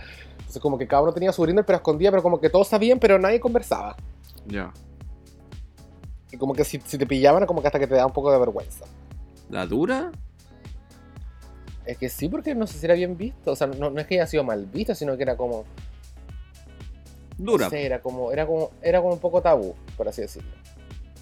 Entonces, 0.48 0.62
como 0.62 0.78
que 0.78 0.88
cada 0.88 1.02
uno 1.02 1.12
tenía 1.12 1.30
su 1.30 1.42
Grindr, 1.42 1.62
pero 1.66 1.76
escondía, 1.76 2.10
pero 2.10 2.22
como 2.22 2.40
que 2.40 2.48
todos 2.48 2.68
sabían, 2.68 2.98
pero 2.98 3.18
nadie 3.18 3.38
conversaba. 3.38 3.96
Ya. 4.46 4.72
Y 6.32 6.38
como 6.38 6.54
que 6.54 6.64
si, 6.64 6.80
si 6.80 6.96
te 6.96 7.06
pillaban, 7.06 7.44
como 7.44 7.60
que 7.60 7.66
hasta 7.66 7.78
que 7.78 7.86
te 7.86 7.94
da 7.94 8.06
un 8.06 8.14
poco 8.14 8.32
de 8.32 8.38
vergüenza. 8.38 8.86
¿La 9.50 9.66
dura? 9.66 10.10
Es 11.84 11.98
que 11.98 12.08
sí, 12.08 12.30
porque 12.30 12.54
no 12.54 12.66
sé 12.66 12.78
si 12.78 12.86
era 12.86 12.94
bien 12.94 13.18
visto. 13.18 13.52
O 13.52 13.56
sea, 13.56 13.66
no, 13.66 13.90
no 13.90 14.00
es 14.00 14.06
que 14.06 14.14
haya 14.14 14.26
sido 14.26 14.42
mal 14.42 14.64
visto, 14.64 14.94
sino 14.94 15.18
que 15.18 15.22
era 15.22 15.36
como. 15.36 15.66
Dura. 17.36 17.66
No 17.66 17.70
sé, 17.70 17.84
era 17.84 18.00
como, 18.00 18.32
era 18.32 18.46
como, 18.46 18.70
era 18.80 19.02
como 19.02 19.12
un 19.12 19.20
poco 19.20 19.42
tabú, 19.42 19.74
por 19.98 20.08
así 20.08 20.22
decirlo. 20.22 20.50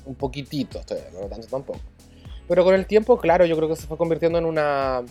Un 0.05 0.15
poquitito, 0.15 0.79
estoy 0.79 0.99
no 1.13 1.27
tanto 1.27 1.49
tampoco. 1.49 1.81
Pero 2.47 2.63
con 2.63 2.75
el 2.75 2.87
tiempo, 2.87 3.19
claro, 3.19 3.45
yo 3.45 3.57
creo 3.57 3.69
que 3.69 3.75
se 3.75 3.89
fue 3.89 3.97
convirtiendo 3.97 4.39
en 4.39 4.45
una, 4.45 5.03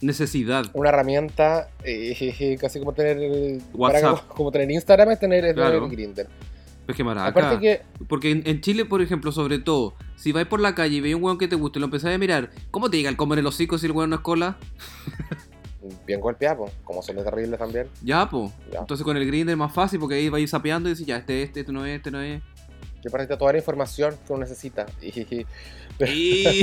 Necesidad. 0.00 0.64
una 0.74 0.90
herramienta, 0.90 1.68
eh, 1.84 2.56
casi 2.60 2.78
como 2.78 2.92
tener 2.92 3.60
WhatsApp. 3.74 4.02
para- 4.20 4.28
como 4.28 4.50
tener 4.52 4.70
Instagram 4.70 5.10
es 5.10 5.18
tener, 5.18 5.44
es 5.44 5.54
tener 5.54 5.70
Claro. 5.70 5.88
Grindr. 5.88 6.28
Es 6.86 6.96
que 6.96 7.04
maraca. 7.04 7.28
Aparte 7.28 7.58
que, 7.60 7.82
Porque 8.08 8.30
en, 8.30 8.42
en 8.46 8.60
Chile, 8.62 8.84
por 8.86 9.02
ejemplo, 9.02 9.30
sobre 9.32 9.58
todo, 9.58 9.94
si 10.16 10.32
vais 10.32 10.46
por 10.46 10.60
la 10.60 10.74
calle 10.74 10.96
y 10.96 11.00
veis 11.00 11.14
un 11.16 11.22
hueón 11.24 11.36
que 11.36 11.46
te 11.48 11.56
gusta 11.56 11.78
y 11.78 11.80
lo 11.80 11.86
empezáis 11.86 12.14
a 12.14 12.18
mirar, 12.18 12.50
¿cómo 12.70 12.88
te 12.88 12.96
llega 12.96 13.10
el 13.10 13.16
comer 13.16 13.38
en 13.40 13.44
los 13.44 13.54
hocico 13.56 13.76
si 13.76 13.86
el 13.86 13.92
hueón 13.92 14.08
no 14.10 14.16
es 14.16 14.22
cola? 14.22 14.56
bien 16.06 16.20
golpeado, 16.20 16.64
po, 16.66 16.70
como 16.84 17.02
son 17.02 17.16
de 17.16 17.24
terribles 17.24 17.58
también. 17.58 17.88
Ya, 18.02 18.28
po. 18.28 18.52
Ya. 18.72 18.78
Entonces 18.80 19.04
con 19.04 19.16
el 19.16 19.26
grinder 19.26 19.52
es 19.54 19.58
más 19.58 19.72
fácil 19.72 19.98
porque 20.00 20.14
ahí 20.14 20.28
vais 20.28 20.48
sapeando 20.48 20.88
y 20.88 20.92
decís, 20.92 21.06
ya, 21.06 21.16
este, 21.16 21.42
este, 21.42 21.60
este 21.60 21.72
no 21.72 21.84
es, 21.84 21.96
este 21.96 22.10
no 22.10 22.20
es. 22.22 22.40
Y 23.04 23.08
aparte 23.08 23.36
toda 23.36 23.52
la 23.52 23.58
información 23.58 24.14
que 24.26 24.32
uno 24.32 24.40
necesita. 24.44 24.86
Y- 25.02 25.44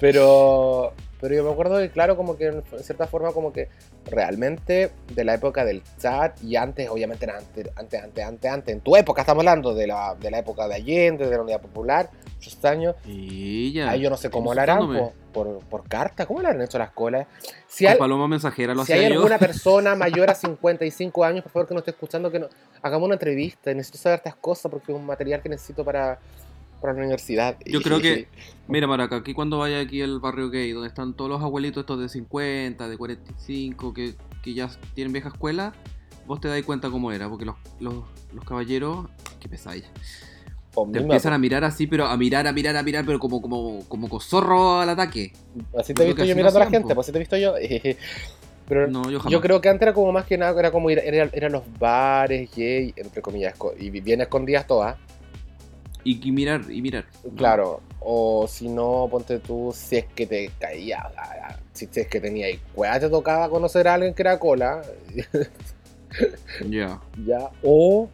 Pero, 0.00 0.92
pero 1.20 1.34
yo 1.34 1.44
me 1.44 1.50
acuerdo 1.50 1.78
que, 1.78 1.90
claro, 1.90 2.16
como 2.16 2.36
que 2.36 2.46
en 2.46 2.62
cierta 2.82 3.06
forma, 3.06 3.32
como 3.32 3.52
que 3.52 3.68
realmente 4.10 4.92
de 5.12 5.24
la 5.24 5.34
época 5.34 5.64
del 5.64 5.82
chat 5.98 6.42
y 6.42 6.56
antes, 6.56 6.88
obviamente, 6.88 7.28
antes, 7.30 7.68
antes, 7.76 8.02
antes, 8.02 8.24
antes, 8.24 8.50
antes. 8.50 8.74
En 8.74 8.80
tu 8.80 8.96
época, 8.96 9.22
estamos 9.22 9.40
hablando 9.40 9.74
de 9.74 9.86
la, 9.86 10.14
de 10.14 10.30
la 10.30 10.38
época 10.38 10.68
de 10.68 10.74
Allende, 10.74 11.28
de 11.28 11.36
la 11.36 11.42
Unidad 11.42 11.60
Popular, 11.60 12.10
muchos 12.34 12.62
años. 12.64 12.94
Y 13.06 13.72
ya. 13.72 13.90
Ahí 13.90 14.02
yo 14.02 14.10
no 14.10 14.16
sé 14.16 14.30
cómo 14.30 14.52
lo 14.52 14.60
harán, 14.60 15.12
por, 15.32 15.60
por 15.60 15.88
carta. 15.88 16.26
¿Cómo 16.26 16.42
lo 16.42 16.48
han 16.48 16.60
hecho 16.60 16.78
las 16.78 16.90
colas? 16.90 17.26
Si 17.66 17.86
hay, 17.86 17.98
paloma 17.98 18.28
mensajera 18.28 18.74
lo 18.74 18.84
si 18.84 18.92
hay 18.92 19.08
yo. 19.08 19.16
alguna 19.16 19.38
persona 19.40 19.94
mayor 19.94 20.30
a 20.30 20.34
55 20.34 21.24
años, 21.24 21.42
por 21.42 21.52
favor, 21.52 21.68
que 21.68 21.74
nos 21.74 21.80
esté 21.82 21.90
escuchando, 21.92 22.30
que 22.30 22.38
no, 22.38 22.48
hagamos 22.82 23.06
una 23.06 23.14
entrevista. 23.14 23.72
Necesito 23.72 23.98
saber 23.98 24.18
estas 24.18 24.36
cosas 24.36 24.70
porque 24.70 24.92
es 24.92 24.98
un 24.98 25.06
material 25.06 25.40
que 25.42 25.48
necesito 25.48 25.84
para, 25.84 26.18
para 26.86 26.98
la 26.98 27.04
universidad. 27.04 27.56
Yo 27.66 27.82
creo 27.82 28.00
que, 28.00 28.28
mira, 28.68 28.86
Maraca, 28.86 29.16
aquí 29.16 29.34
cuando 29.34 29.58
vaya 29.58 29.80
aquí 29.80 30.02
al 30.02 30.20
barrio 30.20 30.50
gay, 30.50 30.70
donde 30.72 30.88
están 30.88 31.14
todos 31.14 31.30
los 31.30 31.42
abuelitos 31.42 31.82
estos 31.82 32.00
de 32.00 32.08
50, 32.08 32.88
de 32.88 32.96
45, 32.96 33.92
que, 33.92 34.14
que 34.42 34.54
ya 34.54 34.70
tienen 34.94 35.12
vieja 35.12 35.28
escuela, 35.28 35.72
vos 36.26 36.40
te 36.40 36.48
das 36.48 36.62
cuenta 36.62 36.88
cómo 36.90 37.10
era, 37.10 37.28
porque 37.28 37.44
los, 37.44 37.56
los, 37.80 38.04
los 38.32 38.44
caballeros, 38.44 39.06
qué 39.40 39.48
pesadilla, 39.48 39.88
te 40.92 40.98
empiezan 40.98 41.32
a 41.32 41.38
mirar 41.38 41.64
así, 41.64 41.86
pero 41.86 42.06
a 42.06 42.16
mirar, 42.16 42.46
a 42.46 42.52
mirar, 42.52 42.76
a 42.76 42.82
mirar, 42.82 43.04
pero 43.04 43.18
como, 43.18 43.42
como, 43.42 43.80
como 43.88 44.08
cosorro 44.08 44.80
al 44.80 44.88
ataque. 44.90 45.32
Así 45.76 45.92
te 45.94 46.04
he 46.04 46.06
visto 46.06 46.24
yo 46.24 46.36
mirando 46.36 46.60
a 46.60 46.64
la 46.64 46.70
gente, 46.70 46.94
pues 46.94 47.06
así 47.06 47.12
te 47.12 47.18
he 47.18 47.20
visto 47.20 47.36
yo. 47.36 47.54
Pero 48.68 48.88
No, 48.88 49.08
yo 49.08 49.40
creo 49.40 49.60
que 49.60 49.68
antes 49.68 49.82
era 49.82 49.94
como 49.94 50.10
más 50.10 50.26
que 50.26 50.36
nada, 50.36 50.58
era 50.58 50.72
como 50.72 50.90
ir, 50.90 50.98
era, 50.98 51.30
eran 51.32 51.52
los 51.52 51.62
bares 51.78 52.50
gay, 52.52 52.92
entre 52.96 53.22
comillas, 53.22 53.54
y 53.78 53.90
bien 54.00 54.20
escondidas 54.20 54.66
todas. 54.66 54.96
Y, 56.06 56.20
y 56.28 56.30
mirar, 56.30 56.60
y 56.70 56.80
mirar. 56.82 57.04
Claro. 57.36 57.80
O 57.98 58.46
si 58.46 58.68
no, 58.68 59.08
ponte 59.10 59.40
tú, 59.40 59.72
si 59.74 59.96
es 59.96 60.04
que 60.04 60.24
te 60.24 60.52
caía, 60.60 61.10
sea, 61.12 61.58
si 61.72 61.88
es 61.92 62.06
que 62.06 62.20
tenía 62.20 62.48
y 62.48 62.60
te 63.00 63.08
tocaba 63.10 63.48
conocer 63.48 63.88
a 63.88 63.94
alguien 63.94 64.14
que 64.14 64.22
era 64.22 64.38
cola, 64.38 64.82
Ya. 66.68 67.00
ya. 67.26 67.50
O 67.64 68.08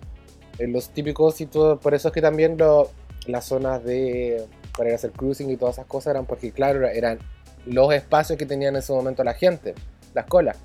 en 0.58 0.72
los 0.72 0.88
típicos 0.88 1.34
sitios, 1.34 1.78
por 1.80 1.92
eso 1.94 2.08
es 2.08 2.14
que 2.14 2.22
también 2.22 2.56
lo- 2.56 2.90
las 3.26 3.44
zonas 3.44 3.84
de 3.84 4.46
para 4.76 4.88
ir 4.88 4.92
a 4.94 4.96
hacer 4.96 5.10
cruising 5.12 5.50
y 5.50 5.58
todas 5.58 5.74
esas 5.76 5.86
cosas 5.86 6.12
eran 6.12 6.24
porque, 6.24 6.50
claro, 6.50 6.88
eran 6.88 7.18
los 7.66 7.92
espacios 7.92 8.38
que 8.38 8.46
tenían 8.46 8.74
en 8.74 8.78
ese 8.78 8.92
momento 8.94 9.22
la 9.22 9.34
gente, 9.34 9.74
las 10.14 10.24
colas. 10.24 10.56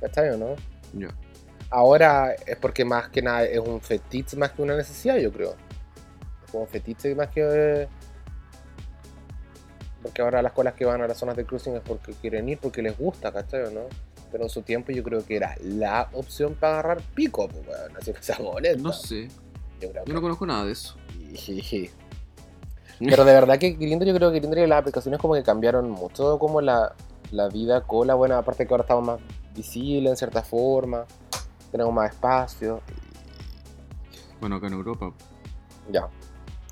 ¿Cachai 0.00 0.28
o 0.30 0.36
no? 0.36 0.54
Ya. 0.92 1.08
Ahora 1.70 2.34
es 2.46 2.56
porque 2.56 2.84
más 2.84 3.08
que 3.08 3.22
nada 3.22 3.44
es 3.44 3.58
un 3.58 3.80
fetiche 3.80 4.36
más 4.36 4.52
que 4.52 4.60
una 4.60 4.76
necesidad, 4.76 5.16
yo 5.16 5.32
creo. 5.32 5.54
Como 6.50 6.66
fetiche 6.66 7.14
más 7.14 7.28
que. 7.28 7.88
Porque 10.02 10.22
ahora 10.22 10.42
las 10.42 10.52
colas 10.52 10.74
que 10.74 10.84
van 10.84 11.02
a 11.02 11.08
las 11.08 11.18
zonas 11.18 11.36
de 11.36 11.44
cruising 11.44 11.76
es 11.76 11.82
porque 11.82 12.12
quieren 12.12 12.48
ir, 12.48 12.58
porque 12.58 12.82
les 12.82 12.96
gusta, 12.96 13.32
¿cachai 13.32 13.64
o 13.64 13.70
no? 13.70 13.80
Pero 14.30 14.44
en 14.44 14.50
su 14.50 14.62
tiempo 14.62 14.92
yo 14.92 15.02
creo 15.02 15.24
que 15.24 15.36
era 15.36 15.56
la 15.62 16.08
opción 16.12 16.54
para 16.54 16.74
agarrar 16.74 17.02
pico, 17.14 17.48
pues, 17.48 17.66
weón, 17.66 17.96
así 17.96 18.12
que 18.12 18.22
sea 18.22 18.38
molesta. 18.38 18.82
No 18.82 18.92
sé. 18.92 19.28
Yo 19.80 19.90
creo 19.90 20.04
Yo 20.04 20.14
no 20.14 20.20
conozco 20.20 20.46
nada 20.46 20.64
de 20.64 20.72
eso. 20.72 20.96
Pero 22.98 23.24
de 23.24 23.32
verdad 23.32 23.58
que 23.58 23.70
Grindr, 23.70 24.06
yo 24.06 24.14
creo 24.14 24.32
que 24.32 24.40
Grindr 24.40 24.58
y 24.58 24.66
las 24.66 24.80
aplicaciones 24.80 25.20
como 25.20 25.34
que 25.34 25.42
cambiaron 25.42 25.88
mucho 25.90 26.38
como 26.38 26.60
la, 26.60 26.94
la 27.30 27.48
vida 27.48 27.82
cola. 27.82 28.14
Bueno, 28.14 28.36
aparte 28.36 28.66
que 28.66 28.74
ahora 28.74 28.82
estamos 28.82 29.04
más 29.04 29.20
visibles 29.54 30.10
en 30.10 30.16
cierta 30.16 30.42
forma, 30.42 31.04
tenemos 31.70 31.92
más 31.92 32.10
espacio. 32.10 32.80
Bueno, 34.40 34.56
acá 34.56 34.66
en 34.66 34.72
Europa. 34.74 35.12
Ya. 35.90 36.08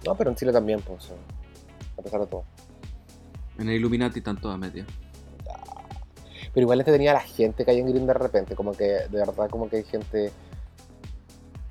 No, 0.06 0.14
pero 0.14 0.30
en 0.30 0.36
Chile 0.36 0.52
también, 0.52 0.80
pues. 0.80 1.10
A 1.98 2.02
pesar 2.02 2.20
de 2.20 2.26
todo. 2.26 2.44
En 3.58 3.68
el 3.68 3.76
Illuminati 3.76 4.20
están 4.20 4.40
todas 4.40 4.58
metidas. 4.58 4.86
Pero 6.54 6.64
igual 6.64 6.84
tenía 6.84 7.12
la 7.12 7.20
gente 7.20 7.64
que 7.64 7.70
hay 7.70 7.80
en 7.80 7.86
Grindr 7.86 8.06
de 8.06 8.14
repente. 8.14 8.54
Como 8.54 8.72
que, 8.72 8.84
de 8.84 9.08
verdad, 9.08 9.50
como 9.50 9.68
que 9.68 9.76
hay 9.76 9.84
gente. 9.84 10.32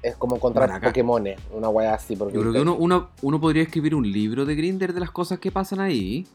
Es 0.04 0.16
como 0.16 0.36
encontrar 0.36 0.70
Bueno, 0.70 0.86
Pokémones, 0.86 1.40
una 1.52 1.70
wea 1.70 1.96
así. 1.96 2.16
Porque 2.16 2.36
Yo 2.36 2.42
creo 2.42 2.54
que 2.54 2.62
uno, 2.62 2.76
uno, 2.76 3.10
uno 3.24 3.42
podría 3.42 3.64
escribir 3.64 3.96
un 3.96 4.12
libro 4.12 4.46
de 4.46 4.54
Grinder 4.54 4.94
de 4.94 5.00
las 5.00 5.10
cosas 5.10 5.40
que 5.40 5.52
pasan 5.52 5.80
ahí. 5.80 6.28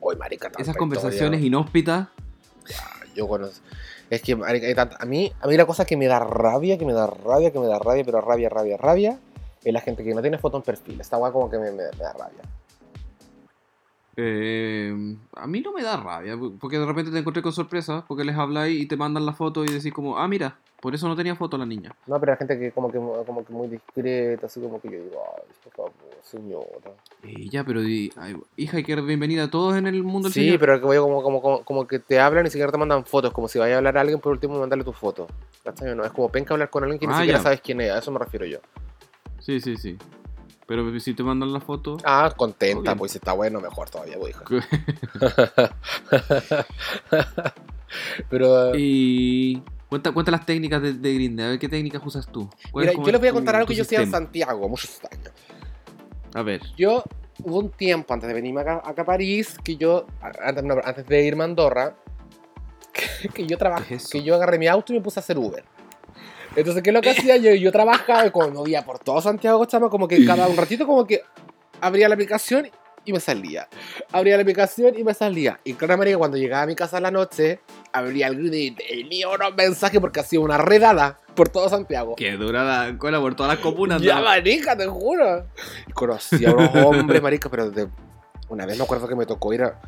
Uy, 0.00 0.16
marica, 0.16 0.50
Esas 0.58 0.76
conversaciones 0.76 1.40
historia. 1.40 1.46
inhóspitas. 1.46 2.08
Yo 3.14 3.26
conozco. 3.26 3.64
Es 4.10 4.20
que 4.20 4.36
marica, 4.36 4.90
a 5.00 5.06
mí, 5.06 5.32
a 5.40 5.46
mí 5.46 5.56
la 5.56 5.64
cosa 5.64 5.86
que 5.86 5.96
me 5.96 6.06
da 6.06 6.18
rabia, 6.18 6.76
que 6.76 6.84
me 6.84 6.92
da 6.92 7.06
rabia, 7.06 7.50
que 7.50 7.58
me 7.58 7.66
da 7.66 7.78
rabia, 7.78 8.04
pero 8.04 8.20
rabia, 8.20 8.50
rabia, 8.50 8.76
rabia, 8.76 9.18
es 9.68 9.74
la 9.74 9.80
gente 9.80 10.04
que 10.04 10.14
no 10.14 10.22
tiene 10.22 10.38
foto 10.38 10.56
en 10.58 10.62
perfil. 10.62 11.00
Esta 11.00 11.16
weá 11.18 11.32
como 11.32 11.50
que 11.50 11.58
me, 11.58 11.70
me- 11.70 11.90
me 11.92 11.98
da 11.98 12.12
rabia. 12.12 12.42
Eh, 14.18 14.94
a 15.34 15.46
mí 15.46 15.60
no 15.60 15.72
me 15.72 15.82
da 15.82 15.96
rabia, 15.98 16.36
porque 16.58 16.78
de 16.78 16.86
repente 16.86 17.10
te 17.10 17.18
encontré 17.18 17.42
con 17.42 17.52
sorpresa, 17.52 18.04
porque 18.08 18.24
les 18.24 18.34
habláis 18.36 18.80
y 18.80 18.86
te 18.86 18.96
mandan 18.96 19.26
la 19.26 19.34
foto 19.34 19.62
y 19.64 19.68
decís 19.68 19.92
como, 19.92 20.16
ah, 20.18 20.26
mira, 20.26 20.56
por 20.80 20.94
eso 20.94 21.06
no 21.06 21.14
tenía 21.16 21.36
foto 21.36 21.58
la 21.58 21.66
niña. 21.66 21.92
No, 22.06 22.18
pero 22.18 22.32
la 22.32 22.36
gente 22.38 22.58
que 22.58 22.72
como 22.72 22.90
que, 22.90 22.98
como 22.98 23.44
que 23.44 23.52
muy 23.52 23.68
discreta, 23.68 24.46
así 24.46 24.60
como 24.60 24.80
que 24.80 24.90
yo 24.90 24.98
digo, 25.02 25.22
ay, 25.36 25.42
por 25.64 25.72
favor, 25.74 25.92
señora. 26.22 26.92
Y 27.22 27.50
ya, 27.50 27.64
pero 27.64 27.80
ay, 27.80 28.10
hija, 28.56 28.76
hay 28.78 28.84
que 28.84 28.94
bienvenida 29.02 29.44
a 29.44 29.50
todos 29.50 29.76
en 29.76 29.86
el 29.86 30.02
mundo 30.02 30.28
del 30.28 30.32
Sí, 30.32 30.40
señor. 30.44 30.60
pero 30.60 30.78
que 30.80 30.86
voy 30.86 30.96
como, 30.98 31.22
como, 31.22 31.42
como, 31.42 31.64
como 31.64 31.86
que 31.86 31.98
te 31.98 32.18
hablan 32.18 32.44
y 32.44 32.46
ni 32.46 32.50
siquiera 32.50 32.72
te 32.72 32.78
mandan 32.78 33.04
fotos, 33.04 33.32
como 33.32 33.48
si 33.48 33.58
vaya 33.58 33.74
a 33.74 33.78
hablar 33.78 33.98
a 33.98 34.00
alguien 34.00 34.20
por 34.20 34.32
último 34.32 34.58
mandarle 34.58 34.84
tu 34.84 34.92
foto. 34.92 35.26
No, 35.94 36.04
es 36.04 36.12
como 36.12 36.30
penca 36.30 36.54
hablar 36.54 36.70
con 36.70 36.84
alguien 36.84 37.00
que 37.00 37.06
ni 37.06 37.12
Ah, 37.12 37.16
siquiera 37.18 37.38
ya. 37.38 37.42
sabes 37.42 37.60
quién 37.60 37.80
es, 37.82 37.90
a 37.90 37.98
eso 37.98 38.10
me 38.12 38.18
refiero 38.18 38.46
yo. 38.46 38.60
Sí, 39.46 39.60
sí, 39.60 39.76
sí. 39.76 39.96
Pero 40.66 40.98
si 40.98 41.14
te 41.14 41.22
mandan 41.22 41.52
la 41.52 41.60
foto, 41.60 41.98
Ah, 42.02 42.34
contenta, 42.36 42.96
pues 42.96 43.12
si 43.12 43.18
está 43.18 43.32
bueno, 43.32 43.60
mejor 43.60 43.88
todavía, 43.88 44.16
pues, 44.18 44.34
pero... 48.28 48.72
y 48.74 49.62
cuenta, 49.88 50.10
cuenta 50.10 50.32
las 50.32 50.44
técnicas 50.44 50.82
de, 50.82 50.94
de 50.94 51.14
Grindr, 51.14 51.42
a 51.44 51.48
ver 51.50 51.58
qué 51.60 51.68
técnicas 51.68 52.02
usas 52.04 52.26
tú. 52.26 52.50
¿Cuál 52.72 52.82
Mira, 52.82 52.90
es 52.90 52.96
como 52.96 53.06
yo 53.06 53.12
les 53.12 53.20
voy 53.20 53.28
a 53.28 53.32
contar 53.32 53.54
algo 53.54 53.68
que 53.68 53.76
yo 53.76 53.82
hacía 53.82 54.02
en? 54.02 54.10
Santiago, 54.10 54.68
muchos 54.68 54.98
años. 55.12 55.30
A 56.34 56.42
ver, 56.42 56.62
Yo, 56.76 57.04
hubo 57.44 57.60
un 57.60 57.70
tiempo 57.70 58.12
antes 58.14 58.26
de 58.26 58.34
venirme 58.34 58.62
acá, 58.62 58.82
acá 58.84 59.02
a 59.02 59.06
París, 59.06 59.56
que 59.62 59.76
yo, 59.76 60.08
antes, 60.42 60.64
no, 60.64 60.74
antes 60.82 61.06
de 61.06 61.24
irme 61.24 61.44
a 61.44 61.44
Andorra, 61.44 61.94
que, 63.22 63.28
que 63.28 63.46
yo 63.46 63.56
trabajé, 63.56 63.98
que 64.10 64.24
yo 64.24 64.34
agarré 64.34 64.58
mi 64.58 64.66
auto 64.66 64.92
y 64.92 64.96
me 64.96 65.02
puse 65.02 65.20
a 65.20 65.22
hacer 65.22 65.38
Uber. 65.38 65.64
Entonces, 66.56 66.82
¿qué 66.82 66.90
es 66.90 66.94
lo 66.94 67.02
que 67.02 67.10
hacía 67.10 67.36
yo? 67.36 67.54
Yo 67.54 67.70
trabajaba 67.70 68.30
como 68.30 68.66
iba 68.66 68.82
por 68.82 68.98
todo 68.98 69.20
Santiago, 69.20 69.64
chama, 69.66 69.90
como 69.90 70.08
que 70.08 70.24
cada 70.24 70.48
un 70.48 70.56
ratito 70.56 70.86
como 70.86 71.06
que 71.06 71.22
abría 71.80 72.08
la 72.08 72.14
aplicación 72.14 72.70
y 73.04 73.12
me 73.12 73.20
salía. 73.20 73.68
Abría 74.10 74.36
la 74.36 74.42
aplicación 74.42 74.98
y 74.98 75.04
me 75.04 75.14
salía. 75.14 75.60
Y 75.64 75.74
claro, 75.74 75.98
marica, 75.98 76.18
cuando 76.18 76.38
llegaba 76.38 76.62
a 76.62 76.66
mi 76.66 76.74
casa 76.74 76.96
a 76.96 77.00
la 77.00 77.10
noche, 77.10 77.60
abría 77.92 78.26
el 78.26 78.36
grid 78.36 78.52
y 78.52 78.70
tenía 78.72 79.28
unos 79.28 79.54
mensajes 79.54 80.00
porque 80.00 80.20
hacía 80.20 80.40
una 80.40 80.58
redada 80.58 81.20
por 81.34 81.50
todo 81.50 81.68
Santiago. 81.68 82.16
que 82.16 82.32
dura 82.32 82.64
la 82.64 82.98
cola 82.98 83.20
por 83.20 83.36
todas 83.36 83.52
las 83.54 83.62
comunas. 83.62 84.00
Ya, 84.00 84.16
¿no? 84.16 84.24
marica, 84.24 84.76
te 84.76 84.86
juro. 84.86 85.46
Y 85.86 85.92
conocí 85.92 86.44
a 86.46 86.52
unos 86.52 86.74
hombres, 86.74 87.22
marica, 87.22 87.50
pero 87.50 87.70
de... 87.70 87.88
una 88.48 88.64
vez 88.64 88.78
me 88.78 88.84
acuerdo 88.84 89.06
que 89.06 89.14
me 89.14 89.26
tocó 89.26 89.52
ir 89.52 89.62
a... 89.62 89.80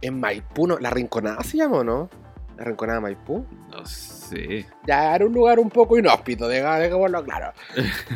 En 0.00 0.18
Maipú, 0.18 0.66
¿no? 0.66 0.78
La 0.78 0.90
Rinconada 0.90 1.44
se 1.44 1.58
llama, 1.58 1.78
¿o 1.78 1.84
¿no? 1.84 2.21
La 2.56 2.64
Rinconada 2.64 2.98
de 2.98 3.02
Maipú. 3.02 3.44
No 3.70 3.84
sé. 3.86 4.66
Ya 4.86 5.14
era 5.14 5.26
un 5.26 5.32
lugar 5.32 5.58
un 5.58 5.70
poco 5.70 5.98
inhóspito, 5.98 6.48
deja 6.48 6.78
de 6.78 6.88
que 6.88 6.94
bueno, 6.94 7.22
claro. 7.22 7.52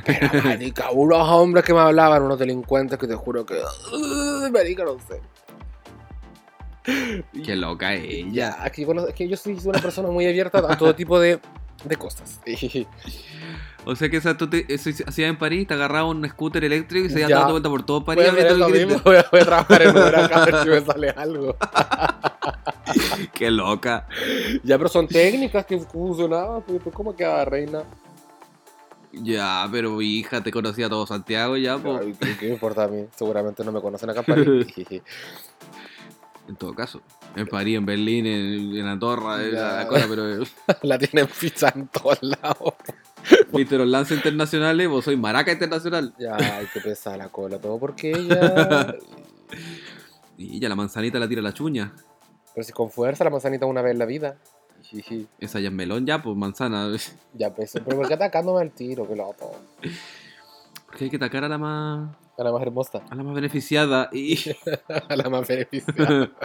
Pero, 0.04 0.28
marica, 0.44 0.90
unos 0.90 1.28
hombres 1.28 1.64
que 1.64 1.74
me 1.74 1.80
hablaban, 1.80 2.22
unos 2.22 2.38
delincuentes 2.38 2.98
que 2.98 3.06
te 3.06 3.14
juro 3.14 3.44
que... 3.44 3.54
uh, 3.54 4.50
marica, 4.50 4.84
no 4.84 4.98
sé. 5.00 5.20
Qué 7.44 7.56
loca 7.56 7.94
ella. 7.94 8.30
Ya, 8.30 8.64
aquí, 8.64 8.84
bueno, 8.84 9.06
es 9.06 9.14
que 9.14 9.28
yo 9.28 9.36
soy 9.36 9.58
una 9.64 9.80
persona 9.80 10.08
muy 10.08 10.26
abierta 10.26 10.58
a 10.58 10.78
todo 10.78 10.94
tipo 10.94 11.18
de, 11.18 11.40
de 11.84 11.96
cosas. 11.96 12.40
O 13.88 13.94
sea 13.94 14.08
que 14.08 14.16
esa, 14.16 14.36
tú 14.36 14.50
te, 14.50 14.66
eso 14.74 14.90
hacías 14.90 15.30
en 15.30 15.38
París, 15.38 15.68
te 15.68 15.74
agarraba 15.74 16.08
un 16.08 16.28
scooter 16.28 16.64
eléctrico 16.64 17.06
y 17.06 17.08
se 17.08 17.20
iban 17.20 17.30
Ya. 17.30 17.36
dando 17.38 17.52
vuelta 17.52 17.68
por 17.68 17.86
todo 17.86 18.04
París. 18.04 18.24
Voy 18.32 18.40
a 18.40 18.68
mismo, 18.68 19.00
voy 19.04 19.16
voy 19.30 19.40
trabajar 19.44 19.82
en 19.82 19.90
Uber 19.90 20.16
acá 20.16 20.42
a 20.42 20.44
ver 20.44 20.62
si 20.64 20.68
me 20.70 20.80
sale 20.80 21.10
algo. 21.10 21.56
Qué 23.32 23.48
loca. 23.48 24.08
Ya, 24.64 24.76
pero 24.76 24.88
son 24.88 25.06
técnicas 25.06 25.64
que 25.66 25.78
funcionaban, 25.78 26.62
pues, 26.62 26.80
pues, 26.82 26.92
¿cómo 26.96 27.14
queda 27.14 27.44
reina? 27.44 27.84
Ya, 29.12 29.68
pero 29.70 30.02
hija, 30.02 30.42
te 30.42 30.50
conocía 30.50 30.88
todo 30.88 31.06
Santiago 31.06 31.56
ya, 31.56 31.78
po. 31.78 31.96
Ay, 32.00 32.12
¿qué, 32.20 32.36
qué 32.38 32.46
me 32.46 32.52
importa 32.54 32.84
a 32.84 32.88
mí? 32.88 33.06
Seguramente 33.14 33.62
no 33.64 33.70
me 33.70 33.80
conocen 33.80 34.10
acá 34.10 34.24
en 34.26 34.26
París. 34.26 34.66
En 36.48 36.56
todo 36.56 36.74
caso. 36.74 37.00
En 37.34 37.46
París, 37.48 37.76
en 37.76 37.86
Berlín, 37.86 38.26
en, 38.26 38.76
en 38.76 38.86
Andorra, 38.86 39.44
en 39.44 39.52
Ya. 39.52 39.76
la 39.78 39.86
cosa, 39.88 40.06
pero 40.08 40.44
La 40.82 40.98
tienen 40.98 41.28
ficha 41.28 41.72
en 41.74 41.88
todos 41.88 42.18
lados. 42.22 42.74
viste 43.52 43.76
los 43.76 43.88
lances 43.88 44.16
internacionales, 44.16 44.88
vos 44.88 45.04
sois 45.04 45.18
maraca 45.18 45.50
internacional. 45.52 46.14
Ya, 46.18 46.36
hay 46.36 46.66
que 46.66 46.80
pesar 46.80 47.18
la 47.18 47.28
cola, 47.28 47.58
todo 47.58 47.78
porque 47.78 48.10
ella... 48.16 48.94
Y 50.38 50.60
ya 50.60 50.68
la 50.68 50.76
manzanita 50.76 51.18
la 51.18 51.28
tira 51.28 51.40
a 51.40 51.44
la 51.44 51.52
chuña. 51.54 51.94
Pero 52.54 52.64
si 52.64 52.72
con 52.72 52.90
fuerza 52.90 53.24
la 53.24 53.30
manzanita 53.30 53.66
una 53.66 53.82
vez 53.82 53.92
en 53.92 53.98
la 53.98 54.06
vida. 54.06 54.36
Esa 55.40 55.58
ya 55.60 55.68
es 55.68 55.74
melón, 55.74 56.06
ya, 56.06 56.22
pues 56.22 56.36
manzana. 56.36 56.88
Ya, 57.34 57.52
pues, 57.52 57.72
pero 57.84 57.96
¿por 57.96 58.06
qué 58.06 58.14
atacándome 58.14 58.60
al 58.62 58.70
tiro? 58.70 59.08
Que 59.08 59.16
loco. 59.16 59.56
Porque 60.86 61.04
hay 61.04 61.10
que 61.10 61.16
atacar 61.16 61.42
a 61.44 61.48
la 61.48 61.58
más, 61.58 62.16
A 62.38 62.44
la 62.44 62.52
más 62.52 62.62
hermosa. 62.62 63.02
a 63.08 63.14
la 63.14 63.22
más 63.22 63.34
beneficiada. 63.34 64.10
Y... 64.12 64.38
A 65.08 65.16
la 65.16 65.30
más 65.30 65.46
beneficiada. 65.48 66.30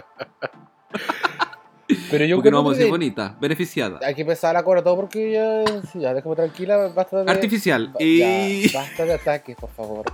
Pero 2.10 2.24
yo 2.24 2.36
Porque 2.36 2.50
no 2.50 2.58
vamos 2.58 2.72
a 2.72 2.74
que 2.74 2.78
decir 2.78 2.90
bonita, 2.90 3.36
beneficiada. 3.38 3.98
hay 4.02 4.14
que 4.14 4.22
empezar 4.22 4.56
a 4.56 4.62
cobrar 4.62 4.82
todo 4.82 4.96
porque 4.96 5.32
ya, 5.32 5.62
ya 6.00 6.14
déjame 6.14 6.36
tranquila, 6.36 6.88
basta 6.88 7.22
de... 7.22 7.30
Artificial. 7.30 7.92
Y... 7.98 8.72
basta 8.72 9.04
de 9.04 9.12
ataques, 9.12 9.56
por 9.56 9.68
favor. 9.70 10.06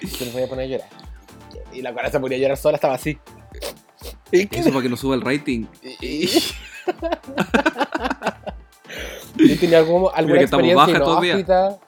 Que 0.00 0.24
me 0.24 0.30
voy 0.30 0.42
a 0.44 0.48
poner 0.48 0.64
a 0.64 0.68
llorar. 0.68 0.88
Y 1.74 1.82
la 1.82 1.94
cara 1.94 2.10
se 2.10 2.18
ponía 2.20 2.38
a 2.38 2.40
llorar 2.40 2.56
sola, 2.56 2.76
estaba 2.76 2.94
así. 2.94 3.18
Eso 4.32 4.70
para 4.70 4.82
que 4.82 4.88
no 4.88 4.96
suba 4.96 5.14
el 5.14 5.20
rating. 5.20 5.66
Y, 6.00 6.26
y 9.36 9.56
tenía 9.56 9.84
como 9.84 10.10
alguna 10.10 10.38
que 10.38 10.44
estamos 10.44 10.64
experiencia 10.64 10.98
baja 11.00 11.26
inhóspita. 11.26 11.78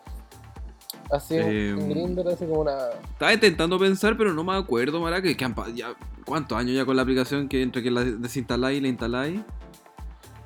Así 1.12 1.34
Eh, 1.36 1.70
en 1.70 1.88
Grindr, 1.90 2.26
así 2.28 2.46
como 2.46 2.62
una... 2.62 2.72
Estaba 3.12 3.32
intentando 3.34 3.78
pensar, 3.78 4.16
pero 4.16 4.32
no 4.32 4.42
me 4.44 4.54
acuerdo, 4.56 4.98
Mara, 5.00 5.20
que, 5.20 5.36
que 5.36 5.44
han 5.44 5.54
ya, 5.74 5.94
¿cuántos 6.24 6.56
años 6.58 6.74
ya 6.74 6.84
con 6.86 6.96
la 6.96 7.02
aplicación 7.02 7.48
que 7.48 7.60
entre 7.62 7.82
que 7.82 7.90
la 7.90 8.02
desinstaláis 8.02 8.78
y 8.78 8.80
la 8.80 8.88
instaláis? 8.88 9.40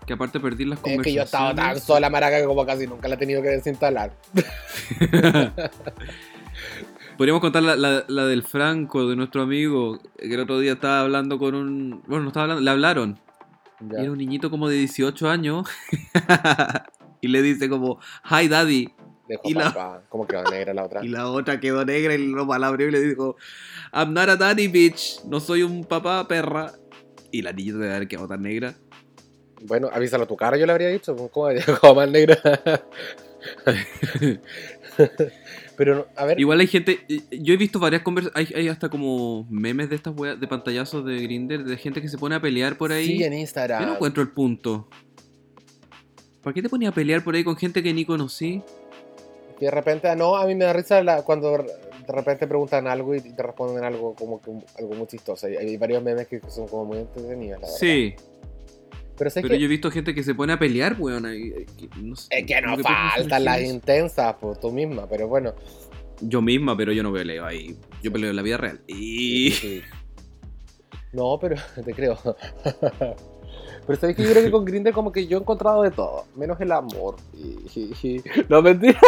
Que 0.06 0.12
aparte 0.14 0.40
perdí 0.40 0.64
las 0.64 0.78
Es 0.78 0.82
conversaciones. 0.82 1.04
que 1.06 1.12
yo 1.14 1.22
estaba 1.22 1.54
tan 1.54 1.80
sola, 1.80 2.10
maraca, 2.10 2.38
que 2.40 2.44
como 2.46 2.66
casi 2.66 2.86
nunca 2.86 3.06
la 3.08 3.14
he 3.14 3.18
tenido 3.18 3.42
que 3.42 3.48
desinstalar. 3.48 4.12
Podríamos 7.16 7.40
contar 7.40 7.62
la, 7.62 7.76
la- 7.76 8.04
la 8.08 8.26
del 8.26 8.42
Franco, 8.42 9.06
de 9.08 9.16
nuestro 9.16 9.42
amigo, 9.42 9.98
que 10.18 10.34
el 10.34 10.40
otro 10.40 10.58
día 10.58 10.72
estaba 10.74 11.00
hablando 11.00 11.38
con 11.38 11.54
un... 11.54 12.02
Bueno, 12.06 12.22
no 12.24 12.28
estaba 12.28 12.44
hablando, 12.44 12.62
le 12.62 12.70
hablaron. 12.70 13.18
Ya. 13.80 13.98
Y 14.00 14.02
era 14.02 14.12
un 14.12 14.18
niñito 14.18 14.50
como 14.50 14.68
de 14.68 14.76
18 14.76 15.28
años. 15.30 15.66
y 17.20 17.28
le 17.28 17.40
dice 17.42 17.68
como, 17.70 17.98
hi 18.30 18.48
daddy. 18.48 18.90
Y 19.44 19.54
la- 19.54 19.64
papá. 19.72 20.02
Como 20.08 20.26
que 20.26 20.36
va 20.36 20.44
negra 20.50 20.72
la 20.74 20.84
otra. 20.84 21.00
Y 21.04 21.08
la 21.08 21.28
otra 21.30 21.58
quedó 21.60 21.84
negra 21.84 22.14
y 22.14 22.26
lo 22.26 22.46
palabrió 22.46 22.88
y 22.88 22.92
le 22.92 23.00
dijo, 23.00 23.36
I'm 23.92 24.12
not 24.14 24.28
a 24.28 24.36
daddy 24.36 24.68
bitch, 24.68 25.24
no 25.24 25.40
soy 25.40 25.62
un 25.62 25.84
papá 25.84 26.26
perra. 26.28 26.72
Y 27.32 27.42
la 27.42 27.52
niña 27.52 27.72
debe 27.74 27.94
haber 27.94 28.08
quedado 28.08 28.28
tan 28.28 28.42
negra. 28.42 28.74
Bueno, 29.62 29.88
avísalo 29.92 30.24
a 30.24 30.26
tu 30.26 30.36
cara, 30.36 30.56
yo 30.56 30.66
le 30.66 30.72
habría 30.72 30.88
dicho. 30.88 31.16
pues, 31.16 31.30
¿Cómo 31.30 31.48
como 31.80 31.94
más 31.96 32.10
negra? 32.10 32.38
Pero, 35.76 36.08
a 36.16 36.24
ver, 36.24 36.40
Igual 36.40 36.60
hay 36.60 36.66
gente, 36.66 37.00
yo 37.30 37.52
he 37.52 37.56
visto 37.58 37.78
varias 37.78 38.00
conversaciones, 38.02 38.50
hay, 38.54 38.60
hay 38.62 38.68
hasta 38.68 38.88
como 38.88 39.46
memes 39.50 39.90
de 39.90 39.96
estas 39.96 40.14
weas, 40.16 40.40
de 40.40 40.46
pantallazos 40.48 41.04
de 41.04 41.18
Grinder, 41.20 41.64
de 41.64 41.76
gente 41.76 42.00
que 42.00 42.08
se 42.08 42.16
pone 42.16 42.34
a 42.34 42.40
pelear 42.40 42.78
por 42.78 42.92
ahí. 42.92 43.18
sí, 43.18 43.22
en 43.24 43.32
Yo 43.34 43.38
Instagram. 43.40 43.84
no 43.86 43.94
encuentro 43.94 44.22
el 44.22 44.30
punto. 44.30 44.88
¿Para 46.42 46.54
qué 46.54 46.62
te 46.62 46.68
ponías 46.70 46.92
a 46.92 46.94
pelear 46.94 47.22
por 47.22 47.34
ahí 47.34 47.44
con 47.44 47.56
gente 47.56 47.82
que 47.82 47.92
ni 47.92 48.04
conocí? 48.06 48.62
Que 49.58 49.66
de 49.66 49.70
repente, 49.70 50.14
no, 50.16 50.36
a 50.36 50.46
mí 50.46 50.54
me 50.54 50.64
da 50.66 50.72
risa 50.72 51.02
la- 51.02 51.22
cuando 51.22 51.52
de 51.58 52.12
repente 52.12 52.46
preguntan 52.46 52.86
algo 52.86 53.14
y 53.14 53.20
te 53.20 53.42
responden 53.42 53.82
algo 53.84 54.14
como 54.14 54.40
que 54.40 54.50
algo 54.78 54.94
muy 54.94 55.06
chistoso. 55.06 55.46
Hay, 55.46 55.56
hay 55.56 55.76
varios 55.76 56.02
memes 56.02 56.26
que 56.28 56.40
son 56.48 56.68
como 56.68 56.84
muy 56.84 56.98
entretenidos, 56.98 57.60
la 57.60 57.66
verdad. 57.66 57.78
Sí, 57.78 58.14
Pero 59.16 59.30
sé 59.30 59.40
pero 59.40 59.54
que, 59.54 59.60
yo 59.60 59.64
he 59.64 59.68
visto 59.68 59.90
gente 59.90 60.14
que 60.14 60.22
se 60.22 60.34
pone 60.34 60.52
a 60.52 60.58
pelear, 60.58 60.96
weón. 60.98 61.26
y- 61.34 61.48
y- 61.82 61.88
no 62.02 62.14
sé, 62.16 62.28
es 62.38 62.46
que 62.46 62.60
no 62.60 62.76
faltan 62.78 63.44
las 63.44 63.62
intensas, 63.62 64.36
pues 64.40 64.60
tú 64.60 64.70
misma, 64.70 65.08
pero 65.08 65.26
bueno. 65.26 65.54
Yo 66.20 66.40
misma, 66.42 66.76
pero 66.76 66.92
yo 66.92 67.02
no 67.02 67.12
peleo 67.12 67.44
ahí. 67.46 67.76
Yo 68.02 68.12
peleo 68.12 68.30
en 68.30 68.36
la 68.36 68.42
vida 68.42 68.56
real. 68.58 68.80
Y... 68.86 69.50
Sí. 69.52 69.82
No, 71.12 71.38
pero 71.40 71.56
te 71.84 71.92
creo. 71.94 72.18
Pero 73.86 74.00
sabes 74.00 74.16
que 74.16 74.24
yo 74.24 74.30
creo 74.30 74.42
que 74.42 74.50
con 74.50 74.64
Grindr 74.64 74.92
como 74.92 75.12
que 75.12 75.26
yo 75.26 75.38
he 75.38 75.40
encontrado 75.40 75.82
de 75.82 75.90
todo, 75.92 76.24
menos 76.34 76.60
el 76.60 76.72
amor. 76.72 77.16
Y- 77.34 77.58
y- 77.78 77.92
y- 78.02 78.22
No, 78.48 78.60
mentira. 78.62 78.98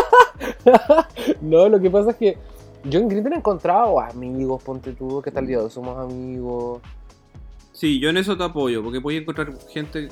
No, 1.40 1.68
lo 1.68 1.80
que 1.80 1.90
pasa 1.90 2.10
es 2.10 2.16
que 2.16 2.38
yo 2.84 3.00
en 3.00 3.08
Grindr 3.08 3.32
he 3.32 3.36
encontrado 3.36 4.00
amigos, 4.00 4.62
ponte 4.62 4.92
tú, 4.92 5.20
que 5.22 5.30
tal 5.32 5.46
día 5.46 5.58
hoy 5.60 5.70
somos 5.70 5.98
amigos. 5.98 6.80
Sí, 7.72 7.98
yo 8.00 8.08
en 8.10 8.16
eso 8.18 8.36
te 8.36 8.44
apoyo, 8.44 8.82
porque 8.82 9.00
puedes 9.00 9.20
encontrar 9.20 9.52
gente 9.68 10.08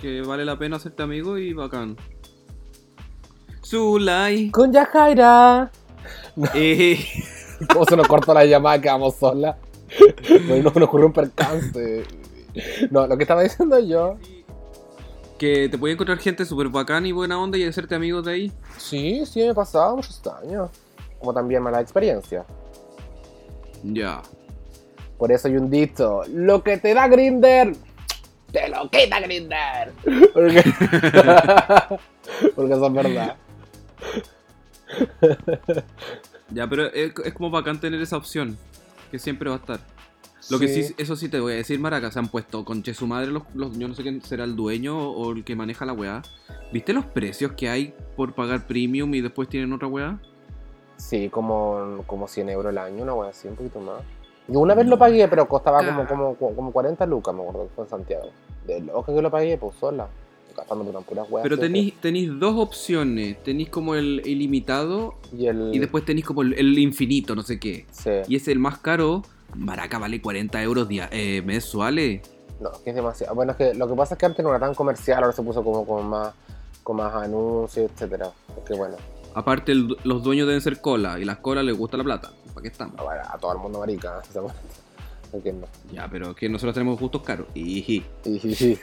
que 0.00 0.22
vale 0.22 0.44
la 0.44 0.58
pena 0.58 0.76
hacerte 0.76 1.02
amigo 1.02 1.36
y 1.38 1.52
bacán. 1.52 1.96
Zulay. 3.64 4.50
Con 4.50 4.72
Yajaira. 4.72 5.70
Eh, 6.54 6.98
¿Cómo 7.72 7.84
se 7.84 7.94
nos 7.96 8.08
cortó 8.08 8.32
la 8.32 8.44
llamada? 8.46 8.80
Quedamos 8.80 9.14
solas. 9.16 9.56
Bueno, 10.48 10.72
nos 10.74 10.82
ocurrió 10.88 11.06
un 11.06 11.12
percance. 11.12 12.04
No, 12.90 13.06
lo 13.06 13.16
que 13.16 13.24
estaba 13.24 13.42
diciendo 13.42 13.78
yo. 13.80 14.16
que 15.38 15.68
te 15.68 15.78
puedes 15.78 15.94
encontrar 15.94 16.18
gente 16.18 16.44
súper 16.44 16.68
bacán 16.68 17.06
y 17.06 17.12
buena 17.12 17.38
onda 17.40 17.58
y 17.58 17.64
hacerte 17.64 17.94
amigos 17.94 18.24
de 18.24 18.32
ahí. 18.32 18.52
Sí, 18.76 19.24
sí, 19.26 19.40
me 19.40 19.48
he 19.48 19.54
pasado 19.54 19.96
muchos 19.96 20.20
años. 20.42 20.70
Como 21.18 21.32
también 21.32 21.62
mala 21.62 21.80
experiencia. 21.80 22.44
Ya. 23.82 24.22
Por 25.18 25.30
eso 25.32 25.48
hay 25.48 25.56
un 25.56 25.70
dicho, 25.70 26.22
lo 26.28 26.62
que 26.62 26.78
te 26.78 26.94
da 26.94 27.06
Grinder, 27.08 27.74
te 28.50 28.68
lo 28.68 28.90
quita 28.90 29.20
Grinder. 29.20 29.92
Porque, 30.34 30.62
Porque 32.56 32.72
eso 32.74 32.86
es 32.86 32.92
verdad. 32.92 33.36
Ya, 36.50 36.66
pero 36.68 36.86
es, 36.86 37.12
es 37.24 37.32
como 37.34 37.50
bacán 37.50 37.80
tener 37.80 38.00
esa 38.02 38.16
opción, 38.16 38.58
que 39.10 39.18
siempre 39.18 39.48
va 39.48 39.56
a 39.56 39.58
estar. 39.58 39.91
Lo 40.50 40.58
que 40.58 40.68
sí, 40.68 40.94
eso 40.98 41.16
sí 41.16 41.28
te 41.28 41.38
voy 41.40 41.52
a 41.52 41.56
decir, 41.56 41.78
Maraca, 41.78 42.10
se 42.10 42.18
han 42.18 42.28
puesto 42.28 42.64
con 42.64 42.82
che 42.82 42.94
su 42.94 43.06
madre 43.06 43.30
los, 43.30 43.42
los- 43.54 43.78
yo 43.78 43.86
no 43.88 43.94
sé 43.94 44.02
quién 44.02 44.20
será 44.22 44.44
el 44.44 44.56
dueño 44.56 44.98
o 45.10 45.32
el 45.32 45.44
que 45.44 45.54
maneja 45.56 45.84
la 45.84 45.92
weá. 45.92 46.22
¿Viste 46.72 46.92
los 46.92 47.04
precios 47.04 47.52
que 47.52 47.68
hay 47.68 47.94
por 48.16 48.34
pagar 48.34 48.66
premium 48.66 49.14
y 49.14 49.20
después 49.20 49.48
tienen 49.48 49.72
otra 49.72 49.88
weá? 49.88 50.18
Sí, 50.96 51.28
como, 51.28 52.02
como 52.06 52.28
100 52.28 52.48
euros 52.50 52.70
el 52.72 52.78
año, 52.78 53.02
una 53.02 53.14
wea 53.14 53.30
así, 53.30 53.48
un 53.48 53.56
poquito 53.56 53.80
más. 53.80 54.02
Yo 54.48 54.58
una 54.60 54.74
vez 54.74 54.86
lo 54.86 54.98
pagué, 54.98 55.28
pero 55.28 55.46
costaba 55.48 55.84
como, 56.06 56.36
como, 56.36 56.54
como 56.54 56.72
40 56.72 57.06
lucas, 57.06 57.34
me 57.34 57.42
acuerdo, 57.42 57.68
fue 57.74 57.84
en 57.84 57.90
Santiago. 57.90 58.30
De 58.66 58.80
loca 58.80 59.14
que 59.14 59.22
lo 59.22 59.30
pagué, 59.30 59.56
pues 59.58 59.76
sola. 59.76 60.08
Puras 61.08 61.30
weas. 61.30 61.42
Pero 61.42 61.58
tenéis, 61.58 61.94
tenéis 62.00 62.30
dos 62.38 62.54
opciones. 62.58 63.42
Tenéis 63.42 63.70
como 63.70 63.94
el 63.94 64.22
ilimitado 64.26 65.14
Y 65.36 65.46
el... 65.46 65.70
y 65.74 65.78
después 65.78 66.04
tenéis 66.04 66.26
como 66.26 66.42
el, 66.42 66.52
el 66.54 66.78
infinito, 66.78 67.34
no 67.34 67.42
sé 67.42 67.58
qué. 67.58 67.86
Sí. 67.90 68.10
Y 68.28 68.36
es 68.36 68.46
el 68.48 68.58
más 68.58 68.78
caro. 68.78 69.22
Maraca 69.56 69.98
vale 69.98 70.20
40 70.22 70.62
euros 70.62 70.88
eh, 70.90 71.42
mensuales. 71.44 72.22
No, 72.60 72.70
que 72.84 72.90
es 72.90 72.96
demasiado. 72.96 73.34
Bueno, 73.34 73.52
es 73.52 73.58
que 73.58 73.74
lo 73.74 73.88
que 73.88 73.94
pasa 73.94 74.14
es 74.14 74.18
que 74.18 74.26
antes 74.26 74.42
no 74.44 74.50
era 74.50 74.60
tan 74.60 74.74
comercial, 74.74 75.22
ahora 75.22 75.34
se 75.34 75.42
puso 75.42 75.62
como 75.64 75.84
con 75.86 76.06
más, 76.08 76.32
con 76.82 76.96
más 76.96 77.12
anuncios, 77.14 77.90
etcétera. 77.90 78.30
Porque 78.54 78.74
bueno, 78.74 78.96
Aparte, 79.34 79.72
el- 79.72 79.96
los 80.04 80.22
dueños 80.22 80.46
deben 80.46 80.60
ser 80.60 80.80
cola 80.80 81.18
y 81.18 81.24
las 81.24 81.38
colas 81.38 81.64
les 81.64 81.76
gusta 81.76 81.96
la 81.96 82.04
plata. 82.04 82.30
¿Para 82.54 82.62
qué 82.62 82.68
estamos? 82.68 82.98
a, 83.00 83.04
ver, 83.08 83.20
a 83.20 83.38
todo 83.38 83.52
el 83.52 83.58
mundo 83.58 83.78
marica. 83.80 84.20
Entiendo. 85.32 85.66
Ya, 85.90 86.06
pero 86.10 86.30
es 86.32 86.36
que 86.36 86.48
nosotros 86.50 86.74
tenemos 86.74 87.00
gustos 87.00 87.22
caros. 87.22 87.46
Y. 87.54 88.02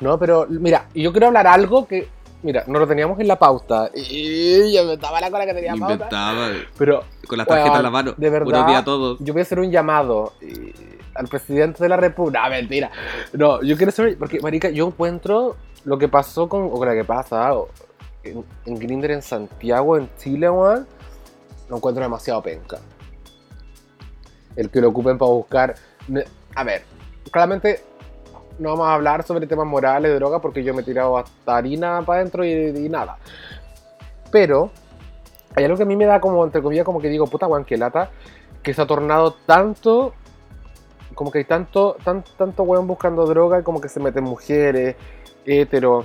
No, 0.00 0.18
pero 0.18 0.46
mira, 0.50 0.88
yo 0.94 1.12
quiero 1.12 1.28
hablar 1.28 1.46
algo 1.46 1.86
que, 1.86 2.08
mira, 2.44 2.62
no 2.68 2.78
lo 2.78 2.86
teníamos 2.86 3.18
en 3.18 3.26
la 3.26 3.36
pauta. 3.38 3.90
Y 3.94 4.72
ya 4.72 4.84
me 4.84 4.92
estaba 4.94 5.20
la 5.20 5.30
cola 5.30 5.46
que 5.46 5.54
tenía 5.54 5.72
pauta. 5.74 5.94
inventaba 5.94 6.48
Pero 6.78 7.02
con 7.26 7.38
las 7.38 7.46
tarjetas 7.46 7.70
Weón, 7.72 7.78
en 7.78 7.82
la 7.82 7.90
mano. 7.90 8.14
de 8.16 8.30
verdad, 8.30 8.44
Buenos 8.44 8.66
días 8.68 8.82
a 8.82 8.84
todos. 8.84 9.18
yo 9.20 9.32
voy 9.32 9.40
a 9.40 9.42
hacer 9.42 9.58
un 9.58 9.70
llamado 9.70 10.32
al 11.14 11.26
presidente 11.28 11.82
de 11.82 11.88
la 11.88 11.96
República. 11.96 12.42
No, 12.44 12.50
mentira. 12.50 12.90
No, 13.32 13.62
yo 13.62 13.76
quiero 13.76 13.90
saber, 13.90 14.16
porque, 14.18 14.40
marica, 14.40 14.68
yo 14.70 14.86
encuentro 14.86 15.56
lo 15.84 15.98
que 15.98 16.08
pasó 16.08 16.48
con, 16.48 16.64
o 16.64 16.70
con 16.70 16.88
lo 16.88 16.94
que 16.94 17.04
pasa 17.04 17.54
o, 17.54 17.68
en, 18.22 18.44
en 18.66 18.78
Grindr 18.78 19.10
en 19.10 19.22
Santiago, 19.22 19.96
en 19.96 20.08
Chile, 20.18 20.48
weón, 20.50 20.86
lo 21.68 21.76
encuentro 21.76 22.02
demasiado 22.02 22.42
penca. 22.42 22.78
El 24.56 24.70
que 24.70 24.80
lo 24.80 24.88
ocupen 24.90 25.18
para 25.18 25.30
buscar. 25.30 25.74
A 26.54 26.64
ver, 26.64 26.84
claramente 27.30 27.82
no 28.58 28.70
vamos 28.70 28.86
a 28.86 28.94
hablar 28.94 29.24
sobre 29.24 29.46
temas 29.46 29.66
morales 29.66 30.10
de 30.10 30.16
droga 30.16 30.40
porque 30.40 30.62
yo 30.62 30.74
me 30.74 30.82
he 30.82 30.84
tirado 30.84 31.16
hasta 31.18 31.56
harina 31.56 32.02
para 32.02 32.20
adentro 32.20 32.44
y, 32.44 32.88
nada. 32.88 33.18
Pero 34.30 34.70
hay 35.54 35.64
algo 35.64 35.76
que 35.76 35.82
a 35.82 35.86
mí 35.86 35.96
me 35.96 36.06
da 36.06 36.20
como, 36.20 36.44
entre 36.44 36.62
comillas, 36.62 36.84
como 36.84 37.00
que 37.00 37.08
digo, 37.08 37.26
puta 37.26 37.46
weón, 37.46 37.64
que 37.64 37.76
lata, 37.76 38.10
que 38.62 38.74
se 38.74 38.82
ha 38.82 38.86
tornado 38.86 39.34
tanto, 39.46 40.14
como 41.14 41.30
que 41.30 41.38
hay 41.38 41.44
tanto, 41.44 41.96
tan, 42.04 42.24
tanto 42.36 42.62
weón 42.64 42.86
buscando 42.86 43.26
droga 43.26 43.60
y 43.60 43.62
como 43.62 43.80
que 43.80 43.88
se 43.88 44.00
meten 44.00 44.24
mujeres, 44.24 44.96
hetero, 45.44 46.04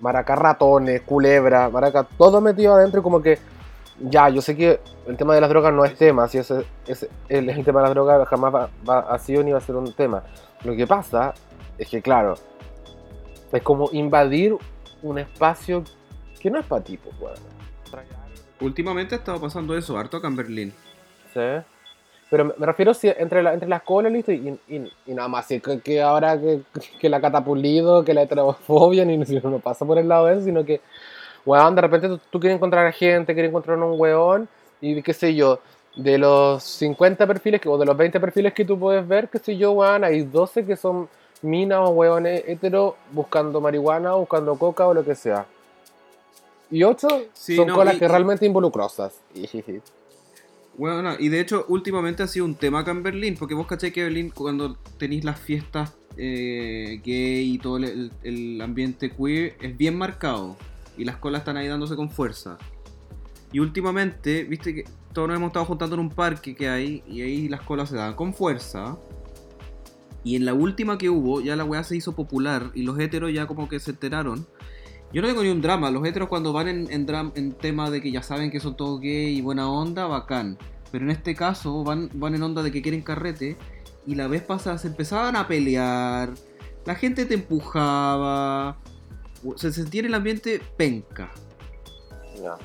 maraca 0.00 0.36
ratones, 0.36 1.02
culebra, 1.02 1.68
maraca, 1.70 2.06
todo 2.18 2.40
metido 2.40 2.74
adentro 2.74 3.00
y 3.00 3.02
como 3.02 3.22
que, 3.22 3.38
ya, 4.00 4.28
yo 4.28 4.40
sé 4.42 4.56
que 4.56 4.80
el 5.06 5.16
tema 5.16 5.34
de 5.34 5.40
las 5.40 5.50
drogas 5.50 5.72
no 5.72 5.84
es 5.84 5.94
tema, 5.96 6.26
si 6.28 6.38
ese, 6.38 6.64
ese- 6.86 7.08
el, 7.28 7.48
el 7.48 7.64
tema 7.64 7.80
de 7.80 7.86
las 7.86 7.94
drogas 7.94 8.26
jamás 8.28 8.54
va, 8.54 8.68
va- 8.88 9.06
ha 9.08 9.18
sido 9.18 9.42
ni 9.42 9.52
va 9.52 9.58
a 9.58 9.60
ser 9.60 9.76
un 9.76 9.92
tema. 9.92 10.22
Lo 10.64 10.74
que 10.74 10.86
pasa 10.86 11.34
es 11.78 11.88
que, 11.88 12.00
claro, 12.02 12.34
es 13.52 13.62
como 13.62 13.88
invadir 13.92 14.56
un 15.02 15.18
espacio 15.18 15.84
que 16.40 16.50
no 16.50 16.58
es 16.58 16.66
para 16.66 16.82
ti, 16.82 16.96
pues, 16.96 17.14
weón. 17.20 17.34
Últimamente 18.60 19.14
ha 19.14 19.18
estado 19.18 19.40
pasando 19.40 19.76
eso, 19.76 19.96
harto 19.98 20.16
acá 20.16 20.28
en 20.28 20.36
Berlín. 20.36 20.72
Sí. 21.32 21.40
Pero 22.30 22.46
me- 22.46 22.54
me 22.56 22.66
refiero 22.66 22.94
si 22.94 23.08
entre, 23.08 23.42
la- 23.42 23.52
entre 23.52 23.68
las 23.68 23.82
colas, 23.82 24.10
listo, 24.12 24.32
y, 24.32 24.58
y, 24.68 24.90
y 25.06 25.14
nada 25.14 25.28
más, 25.28 25.46
si 25.46 25.60
que, 25.60 25.80
que 25.80 26.02
ahora 26.02 26.40
que, 26.40 26.62
que 26.98 27.08
la 27.08 27.20
catapulido, 27.20 28.04
que 28.04 28.14
la 28.14 28.22
heterofobia, 28.22 29.04
ni 29.04 29.24
si 29.26 29.36
no 29.36 29.58
pasa 29.58 29.84
por 29.84 29.98
el 29.98 30.08
lado 30.08 30.26
de 30.26 30.34
eso, 30.34 30.44
sino 30.44 30.64
que, 30.64 30.80
weón, 31.46 31.74
de 31.74 31.80
repente 31.82 32.08
tú, 32.08 32.20
tú 32.30 32.40
quieres 32.40 32.56
encontrar 32.56 32.86
a 32.86 32.92
gente, 32.92 33.34
quieres 33.34 33.50
encontrar 33.50 33.78
a 33.78 33.84
un 33.84 33.98
weón, 34.00 34.48
y 34.80 35.00
qué 35.02 35.12
sé 35.12 35.34
yo, 35.34 35.60
de 35.96 36.18
los 36.18 36.62
50 36.64 37.26
perfiles, 37.26 37.60
que- 37.60 37.68
o 37.68 37.78
de 37.78 37.86
los 37.86 37.96
20 37.96 38.18
perfiles 38.18 38.52
que 38.52 38.64
tú 38.64 38.78
puedes 38.78 39.06
ver, 39.06 39.28
qué 39.28 39.38
sé 39.38 39.56
yo, 39.56 39.72
weón, 39.72 40.04
hay 40.04 40.22
12 40.22 40.64
que 40.64 40.76
son 40.76 41.08
minas 41.42 41.80
o 41.82 41.88
weones 41.90 42.42
hetero 42.46 42.96
buscando 43.12 43.60
marihuana, 43.60 44.14
buscando 44.14 44.54
coca 44.56 44.86
o 44.86 44.94
lo 44.94 45.04
que 45.04 45.14
sea. 45.14 45.46
Y 46.70 46.82
8 46.82 47.06
Sí, 47.34 47.54
son 47.56 47.68
no, 47.68 47.74
colas 47.74 47.96
y- 47.96 47.98
que 47.98 48.08
realmente 48.08 48.46
involucrosas. 48.46 49.14
Bueno, 50.76 51.14
y 51.20 51.28
de 51.28 51.38
hecho, 51.38 51.64
últimamente 51.68 52.24
ha 52.24 52.26
sido 52.26 52.44
un 52.46 52.56
tema 52.56 52.80
acá 52.80 52.90
en 52.90 53.04
Berlín, 53.04 53.36
porque 53.38 53.54
vos 53.54 53.64
caché 53.68 53.92
que 53.92 54.02
Berlín, 54.02 54.30
cuando 54.34 54.76
tenéis 54.98 55.24
las 55.24 55.38
fiestas 55.38 55.92
eh, 56.16 57.00
gay 57.04 57.54
y 57.54 57.58
todo 57.58 57.76
el- 57.76 58.10
el 58.24 58.60
ambiente 58.60 59.10
queer, 59.10 59.56
es 59.60 59.76
bien 59.76 59.96
marcado. 59.96 60.56
Y 60.96 61.04
las 61.04 61.16
colas 61.16 61.40
están 61.40 61.56
ahí 61.56 61.68
dándose 61.68 61.96
con 61.96 62.10
fuerza. 62.10 62.58
Y 63.52 63.60
últimamente, 63.60 64.44
viste 64.44 64.74
que 64.74 64.84
todos 65.12 65.28
nos 65.28 65.36
hemos 65.36 65.48
estado 65.48 65.64
juntando 65.64 65.94
en 65.94 66.00
un 66.00 66.10
parque 66.10 66.54
que 66.54 66.68
hay, 66.68 67.02
y 67.06 67.22
ahí 67.22 67.48
las 67.48 67.62
colas 67.62 67.88
se 67.88 67.96
dan 67.96 68.14
con 68.14 68.34
fuerza. 68.34 68.96
Y 70.24 70.36
en 70.36 70.44
la 70.44 70.54
última 70.54 70.98
que 70.98 71.10
hubo, 71.10 71.40
ya 71.40 71.54
la 71.54 71.64
weá 71.64 71.84
se 71.84 71.96
hizo 71.96 72.14
popular, 72.14 72.70
y 72.74 72.82
los 72.82 72.98
heteros 72.98 73.32
ya 73.32 73.46
como 73.46 73.68
que 73.68 73.78
se 73.78 73.92
enteraron. 73.92 74.46
Yo 75.12 75.22
no 75.22 75.28
tengo 75.28 75.42
ni 75.42 75.50
un 75.50 75.62
drama, 75.62 75.90
los 75.90 76.04
heteros 76.04 76.28
cuando 76.28 76.52
van 76.52 76.66
en, 76.66 76.88
en 76.90 77.52
tema 77.52 77.90
de 77.90 78.00
que 78.02 78.10
ya 78.10 78.22
saben 78.22 78.50
que 78.50 78.58
son 78.58 78.76
todos 78.76 79.00
gay 79.00 79.36
y 79.36 79.40
buena 79.40 79.70
onda, 79.70 80.06
bacán. 80.06 80.58
Pero 80.90 81.04
en 81.04 81.10
este 81.12 81.34
caso 81.34 81.84
van, 81.84 82.10
van 82.14 82.34
en 82.34 82.42
onda 82.42 82.62
de 82.62 82.72
que 82.72 82.82
quieren 82.82 83.02
carrete 83.02 83.56
y 84.06 84.14
la 84.14 84.28
vez 84.28 84.42
pasada 84.42 84.78
se 84.78 84.88
empezaban 84.88 85.36
a 85.36 85.46
pelear, 85.46 86.34
la 86.84 86.94
gente 86.94 87.24
te 87.24 87.34
empujaba, 87.34 88.78
se 89.56 89.72
sentía 89.72 90.00
en 90.00 90.06
el 90.06 90.14
ambiente 90.14 90.60
penca. 90.76 91.30
Ya. 92.42 92.56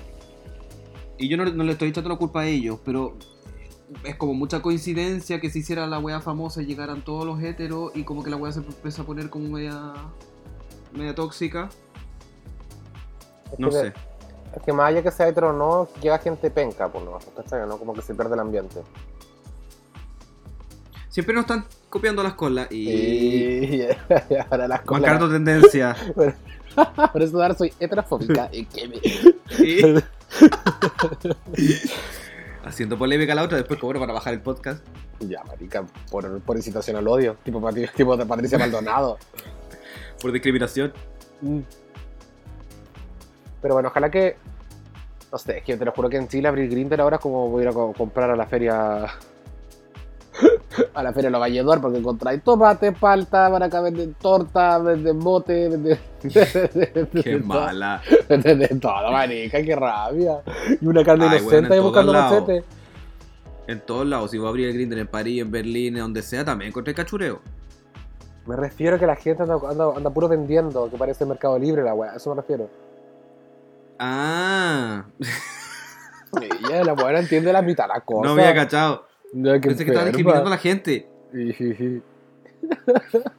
Y 1.17 1.27
yo 1.27 1.37
no, 1.37 1.45
no 1.45 1.63
le 1.63 1.73
estoy 1.73 1.89
echando 1.89 2.09
la 2.09 2.15
culpa 2.15 2.41
a 2.41 2.45
ellos, 2.47 2.79
pero 2.83 3.17
es 4.03 4.15
como 4.15 4.33
mucha 4.33 4.61
coincidencia 4.61 5.39
que 5.39 5.49
se 5.49 5.59
hiciera 5.59 5.87
la 5.87 5.99
wea 5.99 6.21
famosa 6.21 6.61
y 6.61 6.65
llegaran 6.65 7.03
todos 7.03 7.25
los 7.25 7.41
heteros 7.41 7.91
y 7.95 8.03
como 8.03 8.23
que 8.23 8.29
la 8.29 8.37
wea 8.37 8.51
se 8.51 8.59
empieza 8.59 9.01
a 9.01 9.05
poner 9.05 9.29
como 9.29 9.49
media, 9.49 9.93
media 10.93 11.15
tóxica. 11.15 11.69
Es 13.51 13.59
No 13.59 13.69
que 13.69 13.75
sé. 13.75 13.93
Es 14.55 14.63
que 14.63 14.73
más 14.73 14.87
allá 14.87 15.03
que 15.03 15.11
sea 15.11 15.27
hetero 15.27 15.49
o 15.49 15.53
no, 15.53 15.87
llega 16.01 16.17
gente 16.17 16.49
penca, 16.49 16.91
pues 16.91 17.03
no, 17.05 17.19
¿cachai? 17.35 17.67
¿no? 17.67 17.77
Como 17.77 17.93
que 17.93 18.01
se 18.01 18.15
pierde 18.15 18.33
el 18.33 18.39
ambiente. 18.39 18.81
Siempre 21.09 21.33
nos 21.35 21.43
están 21.43 21.65
copiando 21.89 22.21
las 22.23 22.33
colas 22.35 22.67
y... 22.71 22.89
Y 22.89 23.87
ahora 24.49 24.67
las 24.67 24.81
cosas. 24.81 25.01
Marcando 25.01 25.29
tendencia. 25.31 25.95
Por 27.11 27.21
eso 27.21 27.41
ahora 27.41 27.55
soy 27.55 27.73
heterofóbica. 27.79 28.49
me- 28.51 30.03
Haciendo 32.63 32.97
polémica 32.97 33.33
la 33.33 33.43
otra, 33.43 33.57
después 33.57 33.79
cobro 33.79 33.99
para 33.99 34.13
bajar 34.13 34.33
el 34.33 34.41
podcast. 34.41 34.85
Ya, 35.19 35.43
marica, 35.43 35.83
por, 36.11 36.39
por 36.41 36.55
incitación 36.57 36.95
al 36.97 37.07
odio. 37.07 37.35
Tipo, 37.43 37.61
tipo 37.95 38.15
de 38.17 38.25
Patricia 38.25 38.57
Maldonado. 38.59 39.17
Por 40.21 40.31
discriminación. 40.31 40.93
Mm. 41.41 41.59
Pero 43.61 43.73
bueno, 43.73 43.89
ojalá 43.89 44.09
que. 44.11 44.37
No 45.31 45.37
sé, 45.37 45.57
es 45.59 45.63
que 45.63 45.77
te 45.77 45.85
lo 45.85 45.91
juro 45.91 46.09
que 46.09 46.17
en 46.17 46.27
Chile 46.27 46.47
abrir 46.47 46.69
Grindr 46.69 47.01
ahora 47.01 47.17
es 47.17 47.21
como 47.21 47.49
voy 47.49 47.61
a 47.61 47.63
ir 47.63 47.69
a 47.69 47.73
co- 47.73 47.93
comprar 47.93 48.29
a 48.29 48.35
la 48.35 48.45
feria. 48.45 49.05
A 50.93 51.03
la 51.03 51.13
feria 51.13 51.29
de 51.29 51.37
Valledor, 51.37 51.81
porque 51.81 51.97
encontráis 51.97 52.43
tomate, 52.43 52.91
palta, 52.91 53.49
para 53.49 53.65
acá 53.65 53.81
venden 53.81 54.13
torta, 54.15 54.77
venden 54.79 55.19
bote, 55.19 55.69
venden. 55.69 55.99
Qué 57.23 57.37
mala. 57.37 58.01
Venden 58.27 58.59
de 58.59 58.67
todo, 58.67 59.11
marica, 59.11 59.61
qué 59.63 59.75
rabia. 59.75 60.41
Y 60.79 60.85
una 60.85 61.03
carne 61.03 61.25
Ay, 61.29 61.39
inocente 61.39 61.67
bueno, 61.67 61.83
buscando 61.83 62.13
machete. 62.13 62.63
En 63.67 63.81
todos 63.81 64.05
lados. 64.05 64.31
Si 64.31 64.37
voy 64.37 64.47
a 64.47 64.49
abrir 64.49 64.67
el 64.67 64.73
Grindr 64.73 64.97
en 64.97 65.07
París, 65.07 65.41
en 65.41 65.51
Berlín, 65.51 65.95
en 65.95 66.01
donde 66.01 66.21
sea, 66.21 66.43
también 66.43 66.69
encontré 66.69 66.93
cachureo. 66.93 67.41
Me 68.45 68.55
refiero 68.55 68.95
a 68.95 68.99
que 68.99 69.05
la 69.05 69.15
gente 69.15 69.43
anda, 69.43 69.59
anda, 69.69 69.91
anda 69.95 70.09
puro 70.09 70.27
vendiendo, 70.27 70.89
que 70.89 70.97
parece 70.97 71.25
Mercado 71.25 71.59
Libre 71.59 71.83
la 71.83 71.93
weá, 71.93 72.13
a 72.13 72.15
eso 72.15 72.33
me 72.33 72.41
refiero. 72.41 72.69
Ah. 73.99 75.05
Ella, 76.41 76.83
la 76.83 76.93
weá 76.93 77.19
entiende 77.19 77.51
la 77.53 77.61
mitad 77.61 77.83
de 77.85 77.93
la 77.93 78.01
cosa. 78.01 78.27
No 78.27 78.33
había 78.33 78.55
cachado. 78.55 79.08
No, 79.33 79.53
qué 79.53 79.59
Pensé 79.59 79.85
que 79.85 79.91
estaba 79.91 80.07
enferma. 80.07 80.17
discriminando 80.17 80.47
a 80.47 80.51
la 80.51 80.57
gente. 80.57 81.07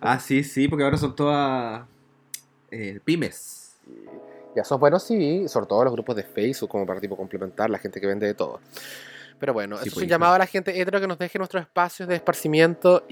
Ah, 0.00 0.18
sí, 0.18 0.42
sí, 0.44 0.68
porque 0.68 0.84
ahora 0.84 0.96
son 0.96 1.14
todas 1.14 1.82
eh, 2.70 3.00
pymes. 3.04 3.76
Ya 4.56 4.64
son 4.64 4.80
buenos, 4.80 5.04
sí, 5.04 5.46
sobre 5.48 5.66
todo 5.66 5.84
los 5.84 5.92
grupos 5.92 6.16
de 6.16 6.22
Facebook, 6.24 6.68
como 6.70 6.86
para 6.86 7.00
tipo 7.00 7.16
complementar 7.16 7.70
la 7.70 7.78
gente 7.78 8.00
que 8.00 8.06
vende 8.06 8.26
de 8.26 8.34
todo. 8.34 8.60
Pero 9.38 9.52
bueno, 9.54 9.76
Sí, 9.76 9.82
eso 9.82 9.88
es 9.88 9.94
pues, 9.94 10.02
un 10.04 10.08
llamado 10.10 10.34
a 10.34 10.38
la 10.38 10.46
gente 10.46 10.78
hetero 10.78 11.00
que 11.00 11.06
nos 11.06 11.18
deje 11.18 11.38
nuestros 11.38 11.62
espacios 11.62 12.08
de 12.08 12.16
esparcimiento. 12.16 13.04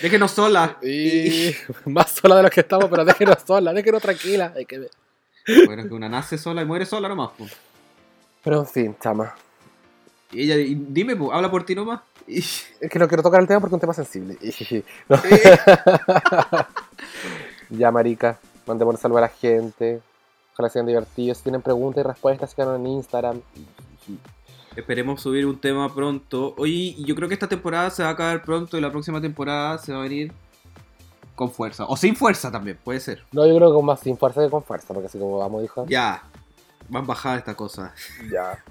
Déjenos 0.00 0.30
sola. 0.30 0.78
Y 0.82 1.50
más 1.86 2.10
sola 2.12 2.36
de 2.36 2.42
los 2.42 2.50
que 2.50 2.60
estamos, 2.60 2.86
pero 2.88 3.04
déjenos 3.04 3.38
sola, 3.46 3.72
déjenos 3.72 4.00
tranquila. 4.02 4.52
Hay 4.54 4.64
que. 4.64 4.88
Bueno, 5.66 5.82
que 5.88 5.94
una 5.94 6.08
nace 6.08 6.38
sola 6.38 6.62
y 6.62 6.64
muere 6.64 6.86
sola 6.86 7.08
nomás. 7.08 7.30
pues. 7.36 7.52
Pero 8.44 8.60
en 8.60 8.66
fin, 8.66 8.96
chama. 9.00 9.34
Y 10.34 10.50
ella, 10.50 10.76
dime, 10.88 11.16
habla 11.32 11.50
por 11.50 11.64
ti 11.64 11.74
nomás. 11.74 12.00
Es 12.26 12.90
que 12.90 12.98
no 12.98 13.06
quiero 13.06 13.22
tocar 13.22 13.40
el 13.40 13.46
tema 13.46 13.60
porque 13.60 13.72
es 13.72 13.74
un 13.74 13.80
tema 13.80 13.94
sensible. 13.94 14.36
No. 15.08 15.18
Ya, 17.70 17.90
marica, 17.90 18.38
mandemos 18.66 19.00
salud 19.00 19.16
a 19.18 19.22
la 19.22 19.28
gente. 19.28 20.00
Ojalá 20.52 20.68
sean 20.68 20.86
divertidos. 20.86 21.38
Si 21.38 21.44
tienen 21.44 21.62
preguntas 21.62 22.04
y 22.04 22.06
respuestas, 22.06 22.50
síganos 22.50 22.78
en 22.78 22.86
Instagram. 22.86 23.40
Esperemos 24.76 25.22
subir 25.22 25.46
un 25.46 25.58
tema 25.58 25.92
pronto. 25.92 26.54
Oye, 26.58 26.94
yo 27.04 27.14
creo 27.14 27.26
que 27.26 27.34
esta 27.34 27.48
temporada 27.48 27.90
se 27.90 28.02
va 28.02 28.10
a 28.10 28.12
acabar 28.12 28.42
pronto 28.42 28.76
y 28.76 28.80
la 28.80 28.90
próxima 28.90 29.20
temporada 29.20 29.78
se 29.78 29.92
va 29.92 30.00
a 30.00 30.02
venir 30.02 30.32
con 31.34 31.50
fuerza. 31.50 31.86
O 31.86 31.96
sin 31.96 32.14
fuerza 32.14 32.52
también, 32.52 32.78
puede 32.82 33.00
ser. 33.00 33.24
No, 33.32 33.46
yo 33.46 33.56
creo 33.56 33.76
que 33.76 33.82
más 33.82 34.00
sin 34.00 34.16
fuerza 34.16 34.42
que 34.42 34.50
con 34.50 34.62
fuerza, 34.62 34.88
porque 34.88 35.06
así 35.06 35.18
como 35.18 35.38
vamos, 35.38 35.62
dijo. 35.62 35.86
Ya, 35.88 36.22
van 36.88 37.06
bajada 37.06 37.38
esta 37.38 37.54
cosa. 37.54 37.94
Ya. 38.30 38.62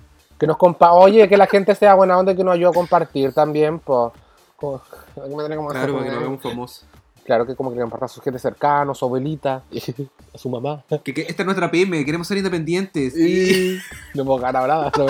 Que 0.43 0.47
nos 0.47 0.57
compa 0.57 0.91
Oye, 0.91 1.29
que 1.29 1.37
la 1.37 1.47
gente 1.47 1.73
sea 1.73 1.93
buena 1.95 2.17
onda 2.17 2.33
y 2.33 2.35
que 2.35 2.43
nos 2.43 2.55
ayude 2.55 2.67
a 2.67 2.73
compartir 2.73 3.31
también, 3.31 3.79
pues. 3.79 4.11
Como, 4.57 4.81
como- 5.15 5.69
Claro, 5.69 5.93
para 5.93 6.03
que 6.03 6.09
nos 6.11 6.17
hagamos 6.17 6.41
famosos. 6.41 6.85
Claro 7.23 7.45
que 7.45 7.55
como 7.55 7.73
que 7.73 7.79
comparta 7.79 8.07
a 8.07 8.09
su 8.09 8.19
gente 8.19 8.39
cercana, 8.39 8.93
su 8.93 9.05
abuelita, 9.05 9.63
a 10.33 10.37
su 10.37 10.49
mamá. 10.49 10.83
Que, 11.01 11.13
que 11.13 11.21
esta 11.21 11.43
es 11.43 11.45
nuestra 11.45 11.71
pyme, 11.71 12.03
queremos 12.03 12.27
ser 12.27 12.35
independientes. 12.39 13.15
Y 13.15 13.79
no 14.15 14.25
puedo 14.25 14.39
ganar 14.39 14.67
nada. 14.67 14.91
no 14.97 15.05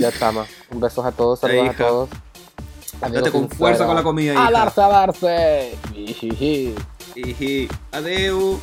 ya 0.00 0.08
estamos. 0.08 0.48
Un 0.70 0.80
besos 0.80 1.04
a 1.04 1.12
todos, 1.12 1.40
saludos 1.40 1.68
a 1.68 1.72
todos. 1.76 2.08
Date 3.02 3.30
con 3.30 3.50
fuerza 3.50 3.84
con 3.84 3.96
la 3.96 4.02
comida, 4.02 4.32
A 4.32 4.44
hija. 4.44 4.50
darse, 4.50 4.80
a 4.80 4.88
darse. 4.88 5.78
Jijiji. 5.92 6.74
Iji, 7.16 7.68
Adeu. 7.90 8.58